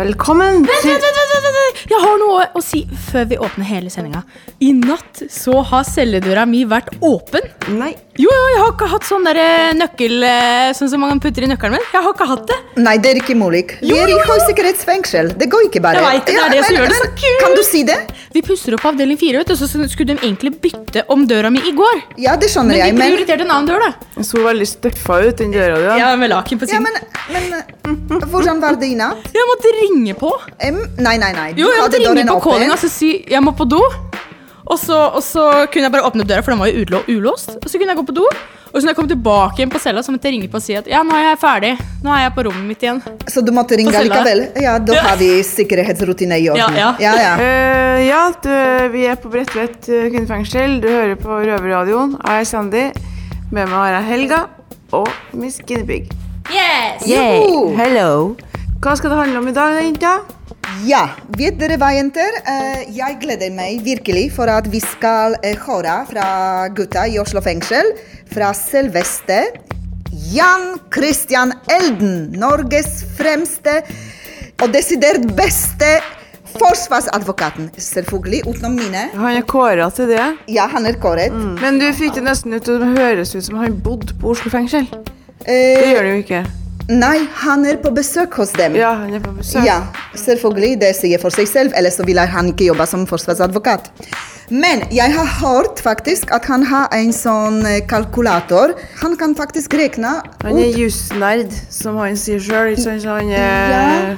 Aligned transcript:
Velkommen 0.00 0.62
Vent, 0.64 0.80
til 0.80 0.94
vent, 0.96 1.18
vent, 1.18 1.46
vent. 1.56 1.80
Jeg 1.90 1.98
har 2.00 2.14
noe 2.22 2.44
å 2.56 2.60
si 2.64 2.78
før 3.10 3.26
vi 3.28 3.36
åpner 3.44 3.66
hele 3.68 3.90
sendinga. 3.92 4.22
I 4.64 4.70
natt 4.78 5.20
så 5.28 5.58
har 5.72 5.84
celledøra 5.84 6.46
mi 6.48 6.62
vært 6.68 6.94
åpen. 7.04 7.50
Nei. 7.76 7.90
Jo, 8.20 8.28
jo, 8.28 8.48
jeg 8.52 8.60
har 8.60 8.72
ikke 8.74 8.86
hatt 8.90 9.06
sånn 9.08 9.24
der 9.24 9.38
eh, 9.40 9.70
nøkkel 9.78 10.24
eh, 10.26 10.70
Sånn 10.76 10.90
som 10.92 11.00
man 11.00 11.20
putter 11.22 11.46
i 11.46 11.48
nøkkelen 11.48 11.78
min. 11.78 11.84
Jeg 11.94 12.04
har 12.04 12.12
ikke 12.12 12.26
hatt 12.28 12.42
det. 12.50 12.56
Nei, 12.82 12.96
det 13.00 13.14
er 13.14 13.20
ikke 13.20 13.36
mulig. 13.38 13.62
Vi 13.80 13.94
er 13.96 14.10
i 14.12 14.16
høysikkerhetsfengsel. 14.28 15.30
Det 15.40 15.48
går 15.52 15.68
ikke 15.68 15.80
bare. 15.84 16.02
Jeg 16.04 16.20
vet 16.20 16.28
det, 16.28 16.34
det 16.36 16.42
er 16.42 16.52
det 16.52 16.64
som 16.66 16.76
gjør 16.76 16.90
det 16.92 16.98
så 16.98 17.08
kult. 17.22 17.40
Kan 17.44 17.56
du 17.56 17.62
si 17.64 17.82
det? 17.88 17.96
Vi 18.34 18.42
pusser 18.46 18.76
opp 18.76 18.84
avdeling 18.90 19.18
fire, 19.20 19.40
vet 19.40 19.52
du, 19.52 19.56
så 19.58 19.68
skulle 19.70 20.12
de 20.12 20.18
egentlig 20.18 20.52
bytte 20.62 21.06
om 21.10 21.24
døra 21.30 21.50
mi 21.54 21.62
i 21.66 21.72
går. 21.76 22.02
Ja, 22.20 22.36
det 22.40 22.50
skjønner 22.52 22.76
Men 22.76 22.82
jeg, 22.82 22.92
de 22.92 23.00
men 23.00 23.14
prioriterte 23.14 23.46
en 23.46 23.54
annen 23.56 23.70
dør, 23.70 23.86
da. 23.86 24.12
Den 24.18 24.28
så 24.28 24.44
veldig 24.44 24.68
støffa 24.68 25.18
ut, 25.24 25.32
den 25.40 25.56
døra 25.56 25.80
di. 25.80 25.88
Ja, 26.02 26.12
med 26.20 26.34
laken 26.34 26.60
på 26.60 26.68
Ja, 26.70 26.82
men, 26.84 27.00
men 27.32 28.28
hvordan 28.28 28.60
var 28.62 28.76
det 28.80 28.92
i 28.92 29.00
natt? 29.00 29.32
Jeg 29.34 29.48
måtte 29.54 29.74
ringe 29.80 30.18
på. 30.20 30.34
Um, 30.60 30.84
nei, 31.00 31.16
nei, 31.22 31.32
nei. 31.40 31.48
Du 31.56 31.64
Jo, 31.64 31.72
jeg 31.72 31.86
måtte 31.86 32.04
ringe 32.04 32.28
på 32.34 32.40
calling 32.50 32.76
og 32.76 32.86
si 32.90 33.14
jeg 33.30 33.44
må 33.48 33.56
på 33.56 33.66
do. 33.70 33.80
Og 34.70 34.78
så, 34.78 34.96
og 35.10 35.22
så 35.26 35.44
kunne 35.72 35.88
jeg 35.88 35.92
bare 35.92 36.06
åpne 36.06 36.24
døra, 36.26 36.44
for 36.46 36.54
den 36.54 36.60
var 36.62 36.70
jo 36.70 37.02
ulåst. 37.10 37.56
Og 37.58 37.66
så 37.66 37.78
kunne 37.78 37.90
jeg 37.90 37.98
gå 37.98 38.06
på 38.06 38.14
do. 38.20 38.26
Og 38.70 38.76
så 38.76 38.84
når 38.84 38.92
jeg 38.92 38.98
kom 39.00 39.08
tilbake 39.10 39.58
igjen 39.58 39.72
på 39.72 39.80
cella, 39.82 40.02
så 40.06 40.12
måtte 40.14 40.30
jeg 40.30 40.36
ringe 40.36 40.50
på 40.50 40.60
og 40.60 40.62
si 40.62 40.76
at 40.78 40.86
ja, 40.86 41.00
nå 41.02 41.16
er 41.18 41.24
jeg 41.32 41.38
ferdig. 41.42 41.72
Nå 42.04 42.12
er 42.14 42.22
jeg 42.22 42.34
på 42.36 42.44
rommet 42.46 42.68
mitt 42.68 42.84
igjen. 42.86 43.00
Så 43.26 43.42
du 43.42 43.50
måtte 43.54 43.74
ringe 43.80 43.90
likevel? 44.06 44.44
Ja, 44.62 44.76
da 44.78 45.00
har 45.08 45.18
vi 45.18 45.32
sikkerhetsrutine 45.46 46.38
i 46.38 46.46
orden. 46.52 46.78
Ja, 46.78 46.92
ja. 47.02 47.16
ja, 47.18 47.26
ja. 47.26 47.34
Eh, 47.90 48.06
ja, 48.06 48.20
du, 48.44 48.52
vi 48.94 49.02
er 49.10 49.18
på 49.20 49.28
Bredtvet 49.32 49.88
eh, 49.90 50.06
kvinnefengsel. 50.12 50.78
Du 50.80 50.86
hører 50.88 51.18
på 51.18 51.34
Røverradioen. 51.34 52.14
Jeg 52.22 52.46
er 52.46 52.48
Sandy. 52.48 52.84
Med 53.50 53.66
meg 53.66 53.74
har 53.74 53.96
jeg 53.98 54.08
Helga 54.12 54.40
og 54.96 55.10
Miss 55.36 55.58
Guinevere. 55.66 56.06
Yes! 56.54 57.08
Yay. 57.10 57.74
Hello. 57.76 58.36
Hva 58.80 58.94
skal 58.96 59.12
det 59.12 59.18
handle 59.24 59.42
om 59.42 59.50
i 59.50 59.56
dag, 59.56 59.74
da, 59.74 59.82
jenta? 59.84 60.39
Ja, 60.86 61.02
vet 61.38 61.58
dere 61.60 61.76
hva, 61.80 61.90
jenter? 61.96 62.36
Eh, 62.48 62.84
jeg 62.94 63.18
gleder 63.22 63.50
meg 63.54 63.82
virkelig 63.86 64.28
for 64.36 64.50
at 64.50 64.68
vi 64.70 64.80
skal 64.82 65.34
uh, 65.42 65.50
høre 65.66 65.96
fra 66.10 66.26
gutta 66.76 67.06
i 67.10 67.18
Oslo 67.22 67.42
fengsel. 67.44 67.92
Fra 68.30 68.52
selveste 68.56 69.40
Jan 70.30 70.76
Christian 70.94 71.52
Elden. 71.70 72.30
Norges 72.38 73.00
fremste 73.18 73.80
og 74.60 74.70
desidert 74.74 75.24
beste 75.38 75.90
forsvarsadvokaten. 76.50 77.70
Selvfølgelig 77.78 78.42
utenom 78.50 78.74
mine. 78.78 79.06
Han 79.14 79.36
er 79.38 79.46
kåra 79.46 79.90
til 79.94 80.10
det. 80.10 80.22
Ja, 80.50 80.66
han 80.72 80.86
er 80.86 80.98
kåret. 81.02 81.34
Men 81.62 81.78
du 81.82 81.86
fikk 81.96 82.16
det 82.18 82.26
nesten 82.26 82.54
ut 82.54 82.66
til 82.66 82.82
å 82.82 82.92
høres 82.96 83.34
ut 83.36 83.46
som 83.46 83.60
han 83.62 83.78
bodde 83.84 84.16
på 84.20 84.34
Oslo 84.34 84.52
fengsel. 84.52 84.86
Det 85.40 85.50
Eh, 85.50 85.92
gjør 85.94 86.02
det 86.04 86.10
jo 86.10 86.16
ikke. 86.24 86.40
Nei, 86.88 87.28
han 87.42 87.66
er 87.66 87.76
på 87.82 87.92
besøk 87.94 88.34
hos 88.40 88.52
dem. 88.56 88.74
Ja, 88.78 88.94
han 89.02 89.14
er 89.14 89.22
på 89.24 89.32
besøk. 89.36 89.64
Ja, 89.66 89.82
selvfølgelig. 90.14 90.80
Det 90.80 90.94
sier 90.98 91.20
for 91.22 91.34
seg 91.34 91.48
selv, 91.50 91.76
ellers 91.76 92.00
så 92.00 92.06
ville 92.08 92.24
han 92.26 92.52
ikke 92.52 92.70
jobbe 92.70 92.86
som 92.88 93.06
forsvarsadvokat. 93.10 93.90
Men 94.50 94.82
jeg 94.90 95.14
har 95.14 95.28
hørt 95.38 95.78
faktisk 95.78 96.32
at 96.34 96.48
han 96.50 96.64
har 96.66 96.88
en 96.96 97.12
sånn 97.14 97.60
eh, 97.68 97.84
kalkulator. 97.86 98.74
Han 99.04 99.14
kan 99.16 99.36
faktisk 99.38 99.76
regne 99.78 100.16
Han 100.42 100.58
er 100.58 100.74
jusnerd, 100.74 101.54
som 101.70 102.00
han 102.02 102.18
sier 102.18 102.42
sjøl. 102.42 102.74
Han 103.06 103.30
er 103.30 103.70
Ja. 103.70 104.16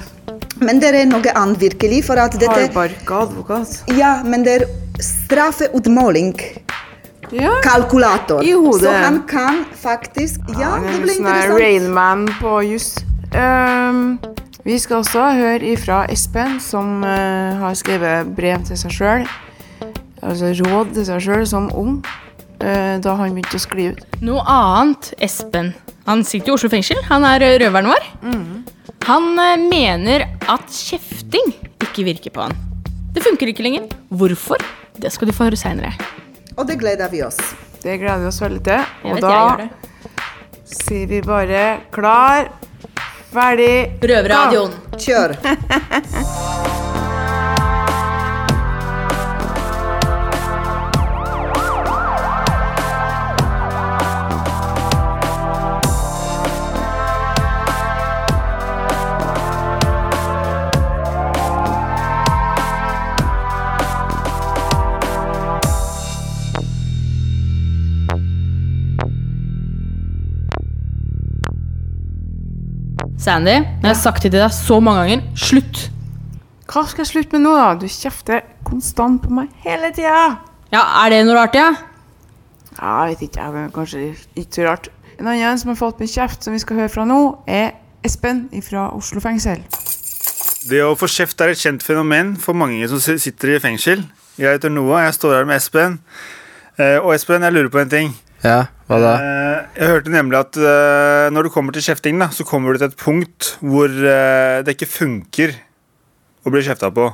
Men 0.62 0.78
det 0.80 0.94
er 0.94 1.04
noe 1.10 1.32
annet 1.34 1.58
virkelig, 1.60 2.04
for 2.06 2.20
at 2.22 2.36
dette 2.38 2.54
hardbarka 2.54 3.24
advokat. 3.26 3.82
Ja, 3.98 4.22
men 4.24 4.44
det 4.46 4.62
er 4.62 4.66
straffeutmåling. 5.02 6.36
Ja. 7.32 7.52
Kalkulator. 7.64 8.44
I 8.44 8.52
hodet. 8.52 8.82
Så 8.82 8.90
han 8.92 9.22
kan 9.28 9.64
faktisk 9.82 10.40
Ja, 10.58 10.76
det 10.76 10.98
blir 11.00 11.16
sånn 11.16 11.26
interessant. 11.26 11.60
Rainman 11.60 12.26
på 12.40 12.58
juss. 12.68 12.90
Um, 13.32 14.18
vi 14.66 14.76
skal 14.78 15.00
også 15.00 15.22
høre 15.38 15.72
ifra 15.72 16.02
Espen, 16.12 16.58
som 16.60 17.00
uh, 17.02 17.56
har 17.62 17.78
skrevet 17.78 18.28
brev 18.36 18.66
til 18.68 18.78
seg 18.78 18.92
sjøl. 18.94 19.24
Altså 20.22 20.52
råd 20.60 20.92
til 20.98 21.08
seg 21.08 21.24
sjøl 21.24 21.46
som 21.48 21.70
ung, 21.72 21.96
uh, 22.60 23.00
da 23.02 23.16
han 23.18 23.32
begynte 23.32 23.56
å 23.56 23.64
skli 23.64 23.88
ut. 23.94 24.04
Noe 24.22 24.44
annet, 24.44 25.14
Espen. 25.24 25.72
Han 26.06 26.26
sitter 26.26 26.52
i 26.52 26.56
Oslo 26.58 26.68
fengsel. 26.70 27.00
Han 27.08 27.24
er 27.24 27.44
eh, 27.46 27.56
røveren 27.62 27.88
vår. 27.90 28.08
Han 29.08 29.32
uh, 29.38 29.56
mener 29.56 30.28
at 30.50 30.68
kjefting 30.68 31.54
ikke 31.82 32.04
virker 32.12 32.34
på 32.34 32.44
han. 32.44 32.58
Det 33.16 33.24
funker 33.24 33.50
ikke 33.50 33.64
lenger. 33.64 33.88
Hvorfor? 34.12 34.60
Det 35.00 35.10
skal 35.14 35.30
du 35.30 35.34
få 35.34 35.48
høre 35.48 35.58
seinere. 35.58 35.96
Og 36.56 36.66
det 36.68 36.76
gleder 36.80 37.08
vi 37.12 37.22
oss. 37.24 37.38
Det 37.82 37.96
gleder 37.98 38.24
vi 38.24 38.26
oss 38.30 38.42
veldig 38.42 38.62
til. 38.66 38.84
Og 39.10 39.22
da 39.24 39.68
sier 40.72 41.08
vi 41.10 41.22
bare 41.24 41.64
klar, 41.94 42.52
ferdig 43.32 43.72
Røverradioen. 44.02 44.76
Kjør. 45.00 45.36
Sandy, 73.22 73.52
jeg 73.54 73.86
har 73.86 73.94
sagt 73.94 74.24
det 74.24 74.32
til 74.32 74.40
deg 74.42 74.50
så 74.54 74.80
mange 74.82 75.02
ganger. 75.04 75.20
Slutt! 75.38 75.82
Hva 76.72 76.82
skal 76.88 77.04
jeg 77.04 77.10
slutte 77.12 77.36
med 77.36 77.44
nå, 77.44 77.52
da? 77.54 77.68
Du 77.78 77.84
kjefter 77.86 78.40
konstant 78.66 79.20
på 79.22 79.30
meg 79.36 79.52
hele 79.62 79.92
tida. 79.94 80.40
Ja, 80.72 80.80
Er 81.04 81.12
det 81.12 81.20
noe 81.28 81.36
rart, 81.36 81.54
ja? 81.54 81.68
Ja, 82.80 83.04
jeg 83.04 83.12
vet 83.12 83.22
ikke, 83.28 83.44
jeg, 83.44 83.70
kanskje 83.76 84.02
ikke 84.40 84.56
så 84.56 84.64
rart. 84.66 84.88
En 85.20 85.28
annen 85.30 85.60
som 85.60 85.70
har 85.70 85.78
fått 85.78 86.00
med 86.02 86.10
kjeft, 86.10 86.42
som 86.42 86.56
vi 86.56 86.62
skal 86.62 86.80
høre 86.80 86.90
fra 86.90 87.04
nå, 87.06 87.20
er 87.46 87.76
Espen 88.02 88.48
fra 88.66 88.88
Oslo 88.96 89.22
fengsel. 89.22 89.60
Det 90.66 90.80
å 90.82 90.96
få 90.98 91.06
kjeft 91.10 91.38
er 91.44 91.52
et 91.52 91.60
kjent 91.60 91.82
fenomen 91.86 92.34
for 92.40 92.58
mange 92.58 92.88
som 92.90 92.98
sitter 93.02 93.54
i 93.54 93.60
fengsel. 93.62 94.02
Jeg 94.40 94.56
heter 94.56 94.72
Noah, 94.72 95.04
jeg 95.06 95.14
står 95.20 95.36
her 95.36 95.46
med 95.46 95.60
Espen. 95.60 96.00
Eh, 96.78 96.98
Og 96.98 97.12
Espen, 97.14 97.42
jeg 97.46 97.54
lurer 97.54 97.70
på 97.70 97.82
en 97.84 97.92
ting. 97.92 98.14
Ja, 98.42 98.66
hva 98.90 98.98
da? 98.98 99.14
Eh, 99.22 99.58
Jeg 99.78 99.90
hørte 99.92 100.12
nemlig 100.12 100.40
at 100.40 100.58
eh, 100.58 101.30
når 101.30 101.46
du 101.46 101.54
kommer 101.54 101.74
til 101.74 101.84
kjefting, 101.86 102.18
da, 102.18 102.28
så 102.34 102.46
kommer 102.46 102.74
du 102.74 102.82
til 102.82 102.90
et 102.90 102.98
punkt 102.98 103.54
hvor 103.62 103.88
eh, 103.88 104.60
det 104.66 104.74
ikke 104.76 104.90
funker 104.90 105.54
å 106.42 106.52
bli 106.52 106.62
kjefta 106.66 106.90
på. 106.94 107.12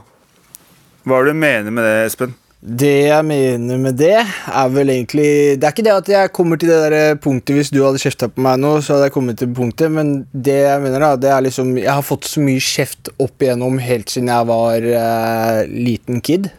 Hva 1.05 1.19
er 1.19 1.29
det 1.29 1.35
du 1.37 1.43
mener 1.45 1.75
med 1.75 1.85
det, 1.85 1.97
Espen? 2.09 2.33
Det 2.59 3.07
jeg 3.07 3.23
mener 3.23 3.79
med 3.79 3.95
det, 4.01 4.17
er 4.19 4.71
vel 4.75 4.91
egentlig 4.91 5.61
Det 5.61 5.69
er 5.69 5.75
ikke 5.77 5.85
det 5.87 5.93
at 5.95 6.09
jeg 6.11 6.33
kommer 6.35 6.59
til 6.59 6.73
det 6.73 6.79
der 6.91 7.21
punktet 7.23 7.55
hvis 7.55 7.71
du 7.71 7.79
hadde 7.85 8.01
kjefta 8.03 8.27
på 8.33 8.43
meg 8.43 8.59
nå, 8.59 8.73
så 8.83 8.97
hadde 8.97 9.07
jeg 9.07 9.15
kommet 9.15 9.39
til 9.39 9.53
punktet, 9.55 9.93
men 9.95 10.25
det 10.33 10.57
jeg 10.65 10.83
mener, 10.83 11.05
da, 11.05 11.13
det 11.23 11.31
er 11.31 11.45
liksom 11.47 11.77
Jeg 11.79 11.93
har 11.93 12.03
fått 12.03 12.27
så 12.27 12.43
mye 12.43 12.65
kjeft 12.65 13.13
opp 13.15 13.47
igjennom 13.47 13.79
helt 13.79 14.11
siden 14.11 14.33
jeg 14.33 14.51
var 14.51 14.89
uh, 14.91 15.61
liten 15.71 16.19
kid, 16.25 16.51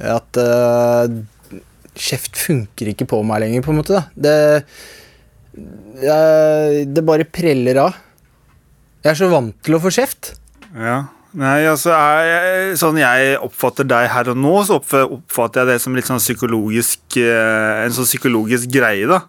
at 0.00 0.40
eh, 0.40 1.12
kjeft 1.94 2.38
funker 2.38 2.92
ikke 2.92 3.08
på 3.10 3.20
meg 3.26 3.44
lenger, 3.44 3.64
på 3.64 3.72
en 3.72 3.80
måte. 3.80 4.04
Det, 4.14 4.36
jeg, 6.02 6.86
det 6.90 7.04
bare 7.06 7.26
preller 7.28 7.82
av. 7.86 8.00
Jeg 9.04 9.12
er 9.12 9.20
så 9.20 9.28
vant 9.32 9.56
til 9.64 9.76
å 9.76 9.82
få 9.82 9.92
kjeft. 9.94 10.34
Ja. 10.74 11.04
Nei, 11.34 11.64
altså 11.66 11.90
jeg, 11.90 12.74
Sånn 12.78 12.98
jeg 13.00 13.38
oppfatter 13.42 13.86
deg 13.90 14.06
her 14.12 14.28
og 14.30 14.38
nå, 14.38 14.52
så 14.68 14.78
oppfatter 14.78 15.64
jeg 15.64 15.72
det 15.72 15.82
som 15.82 15.96
litt 15.96 16.06
sånn 16.06 16.22
psykologisk 16.22 17.16
eh, 17.18 17.80
En 17.82 17.94
sånn 17.96 18.06
psykologisk 18.06 18.70
greie, 18.70 19.08
da. 19.10 19.24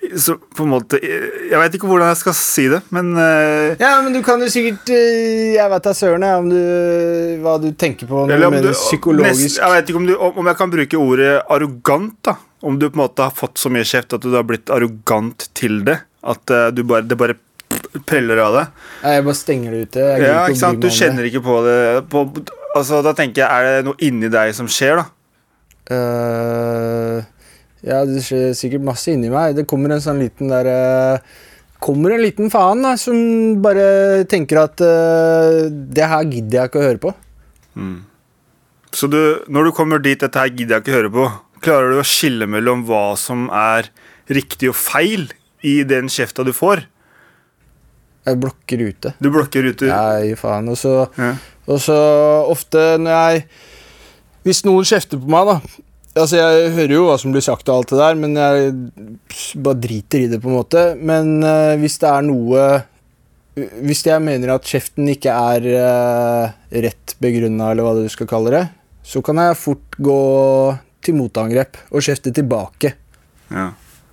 Så 0.00 0.36
på 0.56 0.64
en 0.64 0.70
måte 0.72 0.96
Jeg 0.96 1.58
vet 1.60 1.74
ikke 1.76 1.88
hvordan 1.90 2.08
jeg 2.08 2.18
skal 2.22 2.34
si 2.36 2.64
det, 2.72 2.80
men 2.94 3.10
uh, 3.18 3.76
Ja, 3.80 3.98
men 4.00 4.14
du 4.16 4.22
kan 4.24 4.40
jo 4.40 4.48
sikkert 4.50 4.88
eh, 4.96 5.52
Jeg 5.58 5.68
vet 5.74 5.84
da 5.84 5.92
søren 5.96 6.24
om 6.24 6.48
du, 6.48 6.56
hva 7.44 7.58
du 7.60 7.68
tenker 7.76 8.08
på 8.08 8.22
når 8.30 8.40
du 8.40 8.46
mener 8.46 8.70
du, 8.70 8.78
psykologisk. 8.78 9.44
nest, 9.44 9.60
jeg 9.60 9.74
vet 9.74 9.92
ikke 9.92 10.00
om, 10.00 10.08
du, 10.08 10.14
om 10.16 10.48
jeg 10.50 10.58
kan 10.58 10.72
bruke 10.72 11.00
ordet 11.00 11.34
arrogant. 11.52 12.16
da 12.24 12.38
Om 12.64 12.80
du 12.80 12.88
på 12.88 12.96
en 12.96 13.02
måte 13.02 13.28
har 13.28 13.36
fått 13.36 13.60
så 13.60 13.72
mye 13.72 13.84
kjeft 13.86 14.16
at 14.16 14.24
du 14.24 14.32
har 14.32 14.46
blitt 14.48 14.72
arrogant 14.72 15.50
til 15.58 15.82
det. 15.84 15.98
At 16.24 16.52
eh, 16.52 16.70
du 16.72 16.82
bare, 16.88 17.04
det 17.04 17.18
bare 17.20 17.36
preller 18.08 18.40
av 18.40 18.56
deg. 18.56 18.80
Nei, 19.04 19.12
Jeg 19.18 19.26
bare 19.28 19.40
stenger 19.40 19.76
det 19.76 19.82
ute. 19.84 20.06
Ja, 20.24 20.40
ikke 20.48 20.62
sant? 20.62 20.80
Du 20.80 20.88
kjenner 20.92 21.28
ikke 21.28 21.42
på 21.44 21.60
det 21.66 21.78
på, 22.12 22.24
altså 22.74 23.02
Da 23.04 23.12
tenker 23.18 23.44
jeg, 23.44 23.48
er 23.50 23.80
det 23.80 23.88
noe 23.88 24.00
inni 24.04 24.32
deg 24.32 24.56
som 24.56 24.68
skjer, 24.70 25.02
da? 25.02 25.06
det. 25.90 27.26
Ja, 27.86 28.02
det 28.04 28.20
skjer 28.26 28.52
sikkert 28.56 28.84
masse 28.84 29.12
inni 29.14 29.30
meg. 29.32 29.54
Det 29.56 29.66
kommer 29.68 29.94
en 29.94 30.02
sånn 30.04 30.20
liten 30.20 30.52
der 30.52 30.68
eh, 30.68 31.30
Kommer 31.80 32.12
en 32.12 32.20
liten 32.20 32.50
faen 32.52 32.82
da, 32.84 32.90
som 33.00 33.16
bare 33.64 34.26
tenker 34.28 34.58
at 34.60 34.82
uh, 34.84 35.64
det 35.72 36.04
her 36.12 36.26
gidder 36.28 36.58
jeg 36.58 36.68
ikke 36.68 36.76
å 36.82 36.84
høre 36.84 37.00
på. 37.00 37.12
Så 38.92 39.08
du, 39.08 39.16
når 39.48 39.70
du 39.70 39.72
kommer 39.78 40.02
dit, 40.04 40.20
dette 40.20 40.42
her 40.42 40.52
gidder 40.52 40.76
jeg 40.76 40.84
ikke 40.84 40.92
å 40.92 40.98
høre 40.98 41.12
på, 41.14 41.24
klarer 41.64 41.94
du 41.94 42.02
å 42.02 42.04
skille 42.04 42.44
mellom 42.52 42.84
hva 42.84 43.14
som 43.16 43.48
er 43.48 43.88
riktig 44.28 44.68
og 44.74 44.76
feil 44.76 45.30
i 45.64 45.78
den 45.88 46.12
kjefta 46.12 46.44
du 46.44 46.52
får? 46.52 46.84
Jeg 48.28 48.42
blokker 48.44 48.84
ute. 48.84 49.14
Du 49.16 49.30
blokker 49.32 49.72
ut 49.72 49.88
Nei, 49.88 50.34
faen. 50.36 50.68
Og 50.68 50.76
så, 50.76 50.94
Ja. 51.16 51.32
og 51.64 51.80
så 51.80 51.96
ofte 52.44 52.98
når 53.00 53.16
jeg 53.16 53.46
Hvis 54.44 54.64
noen 54.68 54.84
kjefter 54.84 55.16
på 55.20 55.28
meg, 55.32 55.48
da 55.48 55.88
Altså, 56.18 56.40
Jeg 56.40 56.72
hører 56.74 56.94
jo 56.96 57.04
hva 57.06 57.16
som 57.22 57.34
blir 57.34 57.44
sagt, 57.44 57.68
og 57.70 57.80
alt 57.80 57.92
det 57.92 58.00
der, 58.00 58.16
men 58.18 58.34
jeg 58.34 58.72
bare 59.62 59.78
driter 59.78 60.24
i 60.24 60.30
det. 60.32 60.40
på 60.42 60.50
en 60.50 60.58
måte 60.58 60.84
Men 60.98 61.38
uh, 61.44 61.78
hvis 61.78 62.00
det 62.02 62.08
er 62.10 62.26
noe 62.26 62.64
Hvis 63.86 64.02
jeg 64.06 64.24
mener 64.24 64.56
at 64.56 64.66
kjeften 64.66 65.10
ikke 65.12 65.30
er 65.30 65.68
uh, 65.70 66.50
rett 66.70 67.14
begrunna, 67.22 67.70
eller 67.70 67.86
hva 67.86 67.94
du 67.98 68.08
skal 68.10 68.28
kalle 68.30 68.54
det, 68.54 68.64
så 69.04 69.20
kan 69.22 69.38
jeg 69.42 69.58
fort 69.58 69.98
gå 69.98 70.20
til 71.04 71.16
motangrep 71.18 71.76
og 71.90 72.04
kjefte 72.04 72.32
tilbake. 72.32 72.94
Ja. 73.50 73.70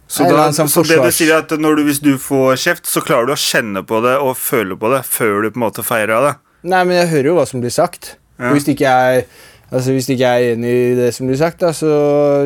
Så, 0.07 0.23
da, 0.31 0.47
sånn 0.55 0.69
så 0.71 0.83
det 0.87 0.97
du 1.03 1.11
sier 1.11 1.33
er 1.35 1.43
at 1.43 1.51
når 1.59 1.79
du, 1.79 1.83
hvis 1.89 1.99
du 2.03 2.13
får 2.21 2.55
kjeft, 2.63 2.87
så 2.87 3.03
klarer 3.03 3.27
du 3.27 3.33
å 3.35 3.39
kjenne 3.39 3.83
på 3.87 3.99
det 4.05 4.15
og 4.23 4.37
føle 4.39 4.77
på 4.79 4.91
det 4.93 5.01
før 5.07 5.43
du 5.43 5.49
på 5.51 5.59
en 5.59 5.65
måte 5.65 5.83
feirer 5.83 6.23
det? 6.23 6.33
Nei, 6.67 6.81
men 6.87 6.95
jeg 6.97 7.11
hører 7.11 7.29
jo 7.31 7.35
hva 7.37 7.45
som 7.49 7.63
blir 7.63 7.73
sagt. 7.75 8.15
Ja. 8.39 8.53
Hvis 8.55 8.67
ikke 8.71 8.87
jeg 8.87 9.27
Altså 9.67 9.91
Hvis 9.91 10.07
ikke 10.07 10.23
jeg 10.23 10.43
er 10.43 10.55
enig 10.55 10.71
i 10.71 10.95
det 10.95 11.09
som 11.15 11.27
blir 11.27 11.39
sagt, 11.39 11.59
da, 11.59 11.73
så, 11.75 11.91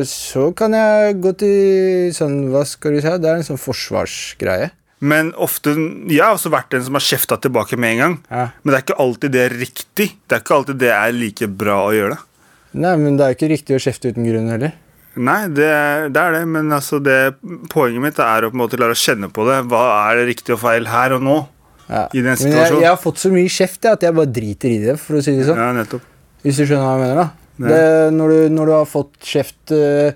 så 0.08 0.48
kan 0.58 0.74
jeg 0.74 1.20
gå 1.22 1.34
til 1.38 2.10
sånn 2.16 2.48
Hva 2.50 2.64
skal 2.66 2.96
du 2.96 3.02
si? 3.02 3.12
Det 3.22 3.30
er 3.30 3.38
en 3.38 3.46
sånn 3.46 3.60
forsvarsgreie. 3.62 4.72
Men 5.02 5.32
ofte, 5.34 5.74
Jeg 6.10 6.22
har 6.22 6.36
også 6.36 6.50
vært 6.54 6.74
den 6.74 6.84
som 6.86 6.94
har 6.98 7.02
kjefta 7.02 7.38
tilbake 7.42 7.78
med 7.78 7.96
en 7.96 8.02
gang. 8.02 8.12
Ja. 8.30 8.44
Men 8.62 8.70
det 8.72 8.78
er 8.78 8.84
ikke 8.86 9.00
alltid 9.02 9.34
det 9.34 9.40
er 9.42 9.56
riktig. 9.58 10.08
Det 10.26 10.36
er 10.36 10.44
ikke 10.44 10.58
alltid 10.60 10.78
det 10.82 10.92
er 10.94 11.16
like 11.16 11.48
bra 11.62 11.80
å 11.88 11.94
gjøre 11.94 12.14
det. 12.14 12.20
Nei, 12.82 12.92
men 12.96 13.18
det 13.18 13.24
er 13.24 13.32
jo 13.32 13.38
ikke 13.40 13.50
riktig 13.52 13.76
å 13.76 13.82
kjefte 13.82 14.12
uten 14.14 14.28
grunn 14.28 14.52
heller. 14.52 14.76
Nei, 15.12 15.40
det, 15.52 15.66
det 16.14 16.20
er 16.22 16.36
det, 16.38 16.44
men 16.48 16.70
altså 16.72 17.02
det, 17.04 17.16
poenget 17.72 18.00
mitt 18.00 18.20
er 18.22 18.46
å 18.46 18.52
på 18.52 18.56
en 18.56 18.62
måte 18.62 18.78
klare 18.80 18.94
å 18.96 19.02
kjenne 19.02 19.28
på 19.34 19.44
det. 19.44 19.58
Hva 19.68 19.82
er 20.06 20.22
det 20.22 20.30
riktig 20.30 20.54
og 20.54 20.62
feil 20.62 20.88
her 20.88 21.18
og 21.18 21.26
nå? 21.26 21.34
Ja. 21.90 22.06
I 22.14 22.22
den 22.22 22.30
Men 22.30 22.32
jeg, 22.32 22.40
situasjonen. 22.46 22.84
jeg 22.86 22.88
har 22.94 23.02
fått 23.02 23.20
så 23.20 23.32
mye 23.34 23.50
kjeft 23.52 23.84
jeg, 23.84 23.98
at 23.98 24.06
jeg 24.06 24.16
bare 24.16 24.32
driter 24.38 24.72
i 24.72 24.78
det, 24.86 24.96
for 25.02 25.18
å 25.18 25.24
si 25.26 25.34
det 25.36 25.50
sånn. 25.50 25.60
Ja, 25.60 25.68
nettopp. 25.76 26.06
Hvis 26.42 26.58
du 26.58 26.64
skjønner 26.66 26.86
hva 26.86 26.94
jeg 26.96 27.02
mener, 27.04 27.20
da. 27.22 27.28
Det, 27.62 27.82
når, 28.16 28.32
du, 28.32 28.54
når 28.56 28.68
du 28.68 28.72
har 28.74 28.88
fått 28.88 29.28
kjeft 29.28 29.74
uh, 29.76 30.10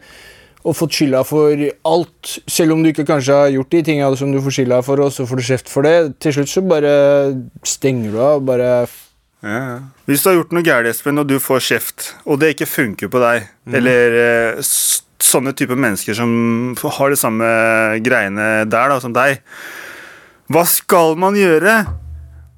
og 0.66 0.74
fått 0.74 0.96
skylda 0.98 1.22
for 1.26 1.60
alt, 1.86 2.36
selv 2.50 2.74
om 2.74 2.82
du 2.82 2.90
ikke 2.90 3.06
kanskje 3.06 3.36
har 3.38 3.52
gjort 3.54 3.74
de 3.74 3.82
tinga 3.86 4.08
som 4.18 4.32
du 4.34 4.40
får 4.42 4.56
skylda 4.58 4.80
for, 4.86 5.02
og 5.04 5.12
så 5.14 5.26
får 5.28 5.38
du 5.38 5.44
kjeft 5.46 5.70
for 5.70 5.86
det, 5.86 6.16
til 6.22 6.34
slutt 6.34 6.50
så 6.50 6.64
bare 6.66 6.94
stenger 7.66 8.16
du 8.16 8.22
av. 8.22 8.42
Bare 8.48 8.70
Ja, 9.44 9.58
ja. 9.60 9.76
Hvis 10.08 10.24
du 10.24 10.30
har 10.30 10.40
gjort 10.40 10.54
noe 10.56 10.66
gærent, 10.66 10.90
Espen, 10.90 11.20
og 11.22 11.28
du 11.30 11.36
får 11.42 11.62
kjeft, 11.68 12.10
og 12.24 12.40
det 12.42 12.54
ikke 12.54 12.70
funker 12.70 13.12
på 13.12 13.22
deg, 13.22 13.46
mm. 13.68 13.76
eller 13.78 14.16
uh, 14.56 14.64
sånne 15.22 15.54
typer 15.56 15.78
mennesker 15.78 16.16
som 16.16 16.74
har 16.98 17.12
de 17.12 17.18
samme 17.20 17.46
greiene 18.04 18.48
der 18.66 18.90
da, 18.90 18.98
som 19.02 19.14
deg, 19.14 19.38
hva 20.50 20.62
skal 20.70 21.14
man 21.18 21.38
gjøre? 21.38 21.78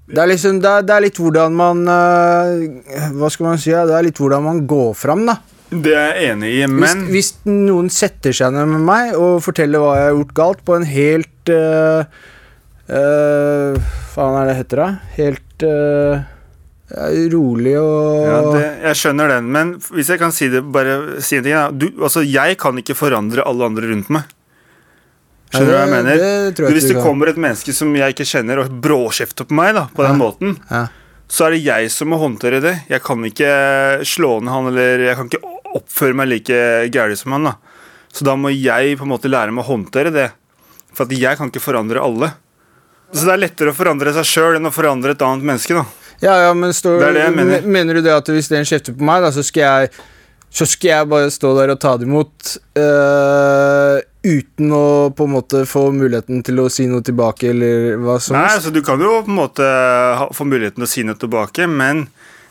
Det 0.08 0.22
er, 0.22 0.30
liksom, 0.30 0.58
det, 0.64 0.70
er, 0.70 0.84
det 0.88 0.94
er 0.94 1.04
litt 1.04 1.18
hvordan 1.20 1.56
man 1.58 1.82
eh, 1.92 3.10
Hva 3.18 3.28
skal 3.28 3.50
man 3.50 3.60
si? 3.60 3.74
Det 3.74 3.92
er 3.92 4.06
litt 4.06 4.16
hvordan 4.16 4.46
man 4.46 4.62
går 4.68 4.94
fram, 4.96 5.26
da. 5.28 5.36
Det 5.68 5.92
er 5.92 6.14
jeg 6.16 6.32
enig 6.32 6.52
i, 6.54 6.62
men 6.72 7.04
Hvis, 7.10 7.34
hvis 7.44 7.52
noen 7.68 7.90
setter 7.92 8.32
seg 8.32 8.54
ned 8.56 8.70
med 8.70 8.86
meg 8.88 9.18
og 9.20 9.42
forteller 9.44 9.82
hva 9.84 9.92
jeg 9.98 10.06
har 10.06 10.16
gjort 10.16 10.34
galt, 10.38 10.64
på 10.64 10.78
en 10.78 10.86
helt 10.88 11.52
uh, 11.52 12.08
uh, 12.88 13.92
faen 14.14 14.38
er 14.40 14.48
det 14.48 14.56
heter, 14.62 14.80
da? 14.80 14.88
Helt 15.18 15.66
uh, 15.68 16.24
rolig 17.34 17.76
og 17.76 18.24
ja, 18.24 18.40
det, 18.54 18.64
Jeg 18.86 19.00
skjønner 19.02 19.34
den, 19.34 19.52
men 19.52 19.74
hvis 19.92 20.08
jeg 20.14 20.22
kan 20.22 20.32
si 20.32 20.48
det, 20.48 20.64
bare 20.72 21.20
si 21.20 21.36
en 21.36 21.44
ting 21.44 21.76
du, 21.76 21.90
altså, 22.00 22.24
Jeg 22.24 22.56
kan 22.64 22.80
ikke 22.80 22.96
forandre 22.96 23.44
alle 23.44 23.68
andre 23.68 23.92
rundt 23.92 24.08
meg. 24.16 24.32
Skjønner 25.48 25.68
du 25.70 25.74
hva 25.74 25.82
jeg 25.84 25.90
mener? 25.92 26.16
det 26.22 26.62
jeg 26.62 26.72
Hvis 26.76 26.88
det 26.90 27.02
kommer 27.02 27.30
et 27.32 27.36
menneske 27.40 27.72
som 27.72 27.92
jeg 27.96 28.14
ikke 28.14 28.26
kjenner, 28.28 28.58
og 28.64 28.72
bråkjefter 28.84 29.48
på 29.48 29.56
meg 29.56 29.74
da, 29.74 29.86
på 29.94 30.04
den 30.04 30.18
måten, 30.20 30.56
Ja. 30.70 30.86
så 31.28 31.46
er 31.46 31.50
det 31.56 31.62
jeg 31.64 31.90
som 31.90 32.08
må 32.12 32.18
håndtere 32.20 32.60
det. 32.60 32.74
Jeg 32.88 33.02
kan 33.02 33.22
ikke 33.24 34.04
slå 34.04 34.40
ned 34.42 34.52
han, 34.52 34.66
eller 34.72 34.98
jeg 35.06 35.16
kan 35.16 35.28
ikke 35.30 35.54
oppføre 35.78 36.14
meg 36.14 36.28
like 36.28 36.58
gærent 36.92 37.18
som 37.18 37.32
han. 37.32 37.44
da. 37.44 37.54
Så 38.12 38.24
da 38.24 38.34
må 38.36 38.48
jeg 38.52 38.96
på 38.98 39.04
en 39.04 39.12
måte 39.12 39.28
lære 39.28 39.52
meg 39.52 39.64
å 39.64 39.68
håndtere 39.72 40.12
det. 40.12 40.30
For 40.92 41.04
at 41.04 41.12
jeg 41.12 41.36
kan 41.36 41.48
ikke 41.52 41.60
forandre 41.64 42.00
alle. 42.02 42.32
Så 43.12 43.24
det 43.24 43.32
er 43.36 43.42
lettere 43.46 43.72
å 43.72 43.76
forandre 43.76 44.12
seg 44.12 44.24
sjøl 44.28 44.56
enn 44.56 44.68
å 44.68 44.72
forandre 44.72 45.12
et 45.16 45.22
annet 45.24 45.44
menneske. 45.44 45.74
da. 45.76 45.84
Ja, 46.20 46.34
ja, 46.48 46.52
men 46.54 46.72
står, 46.74 46.98
Det 47.00 47.12
det 47.14 47.26
mener. 47.36 47.62
Mener 47.62 47.94
du 47.94 48.02
det 48.02 48.12
at 48.12 48.26
hvis 48.26 48.48
den 48.48 48.64
kjefter 48.64 48.92
på 48.96 49.04
meg, 49.06 49.22
da, 49.22 49.30
så 49.30 49.44
skal 49.44 49.62
jeg 49.62 49.90
så 50.50 50.64
skal 50.66 50.88
jeg 50.88 51.08
bare 51.08 51.28
stå 51.30 51.50
der 51.58 51.70
og 51.74 51.78
ta 51.80 51.90
det 52.00 52.06
imot 52.08 52.56
eh, 52.74 53.98
uten 54.28 54.72
å 54.74 54.84
på 55.16 55.26
en 55.28 55.34
måte 55.34 55.62
få 55.68 55.88
muligheten 55.94 56.42
til 56.46 56.60
å 56.62 56.68
si 56.72 56.86
noe 56.90 57.04
tilbake, 57.04 57.50
eller 57.52 57.96
hva 58.02 58.18
som 58.22 58.36
Nei, 58.38 58.48
altså 58.56 58.72
Du 58.74 58.82
kan 58.84 59.00
jo 59.02 59.18
på 59.24 59.32
en 59.32 59.40
måte 59.40 59.68
få 60.36 60.46
muligheten 60.48 60.82
til 60.82 60.88
å 60.88 60.92
si 60.92 61.06
noe 61.08 61.18
tilbake, 61.18 61.68
men 61.70 62.06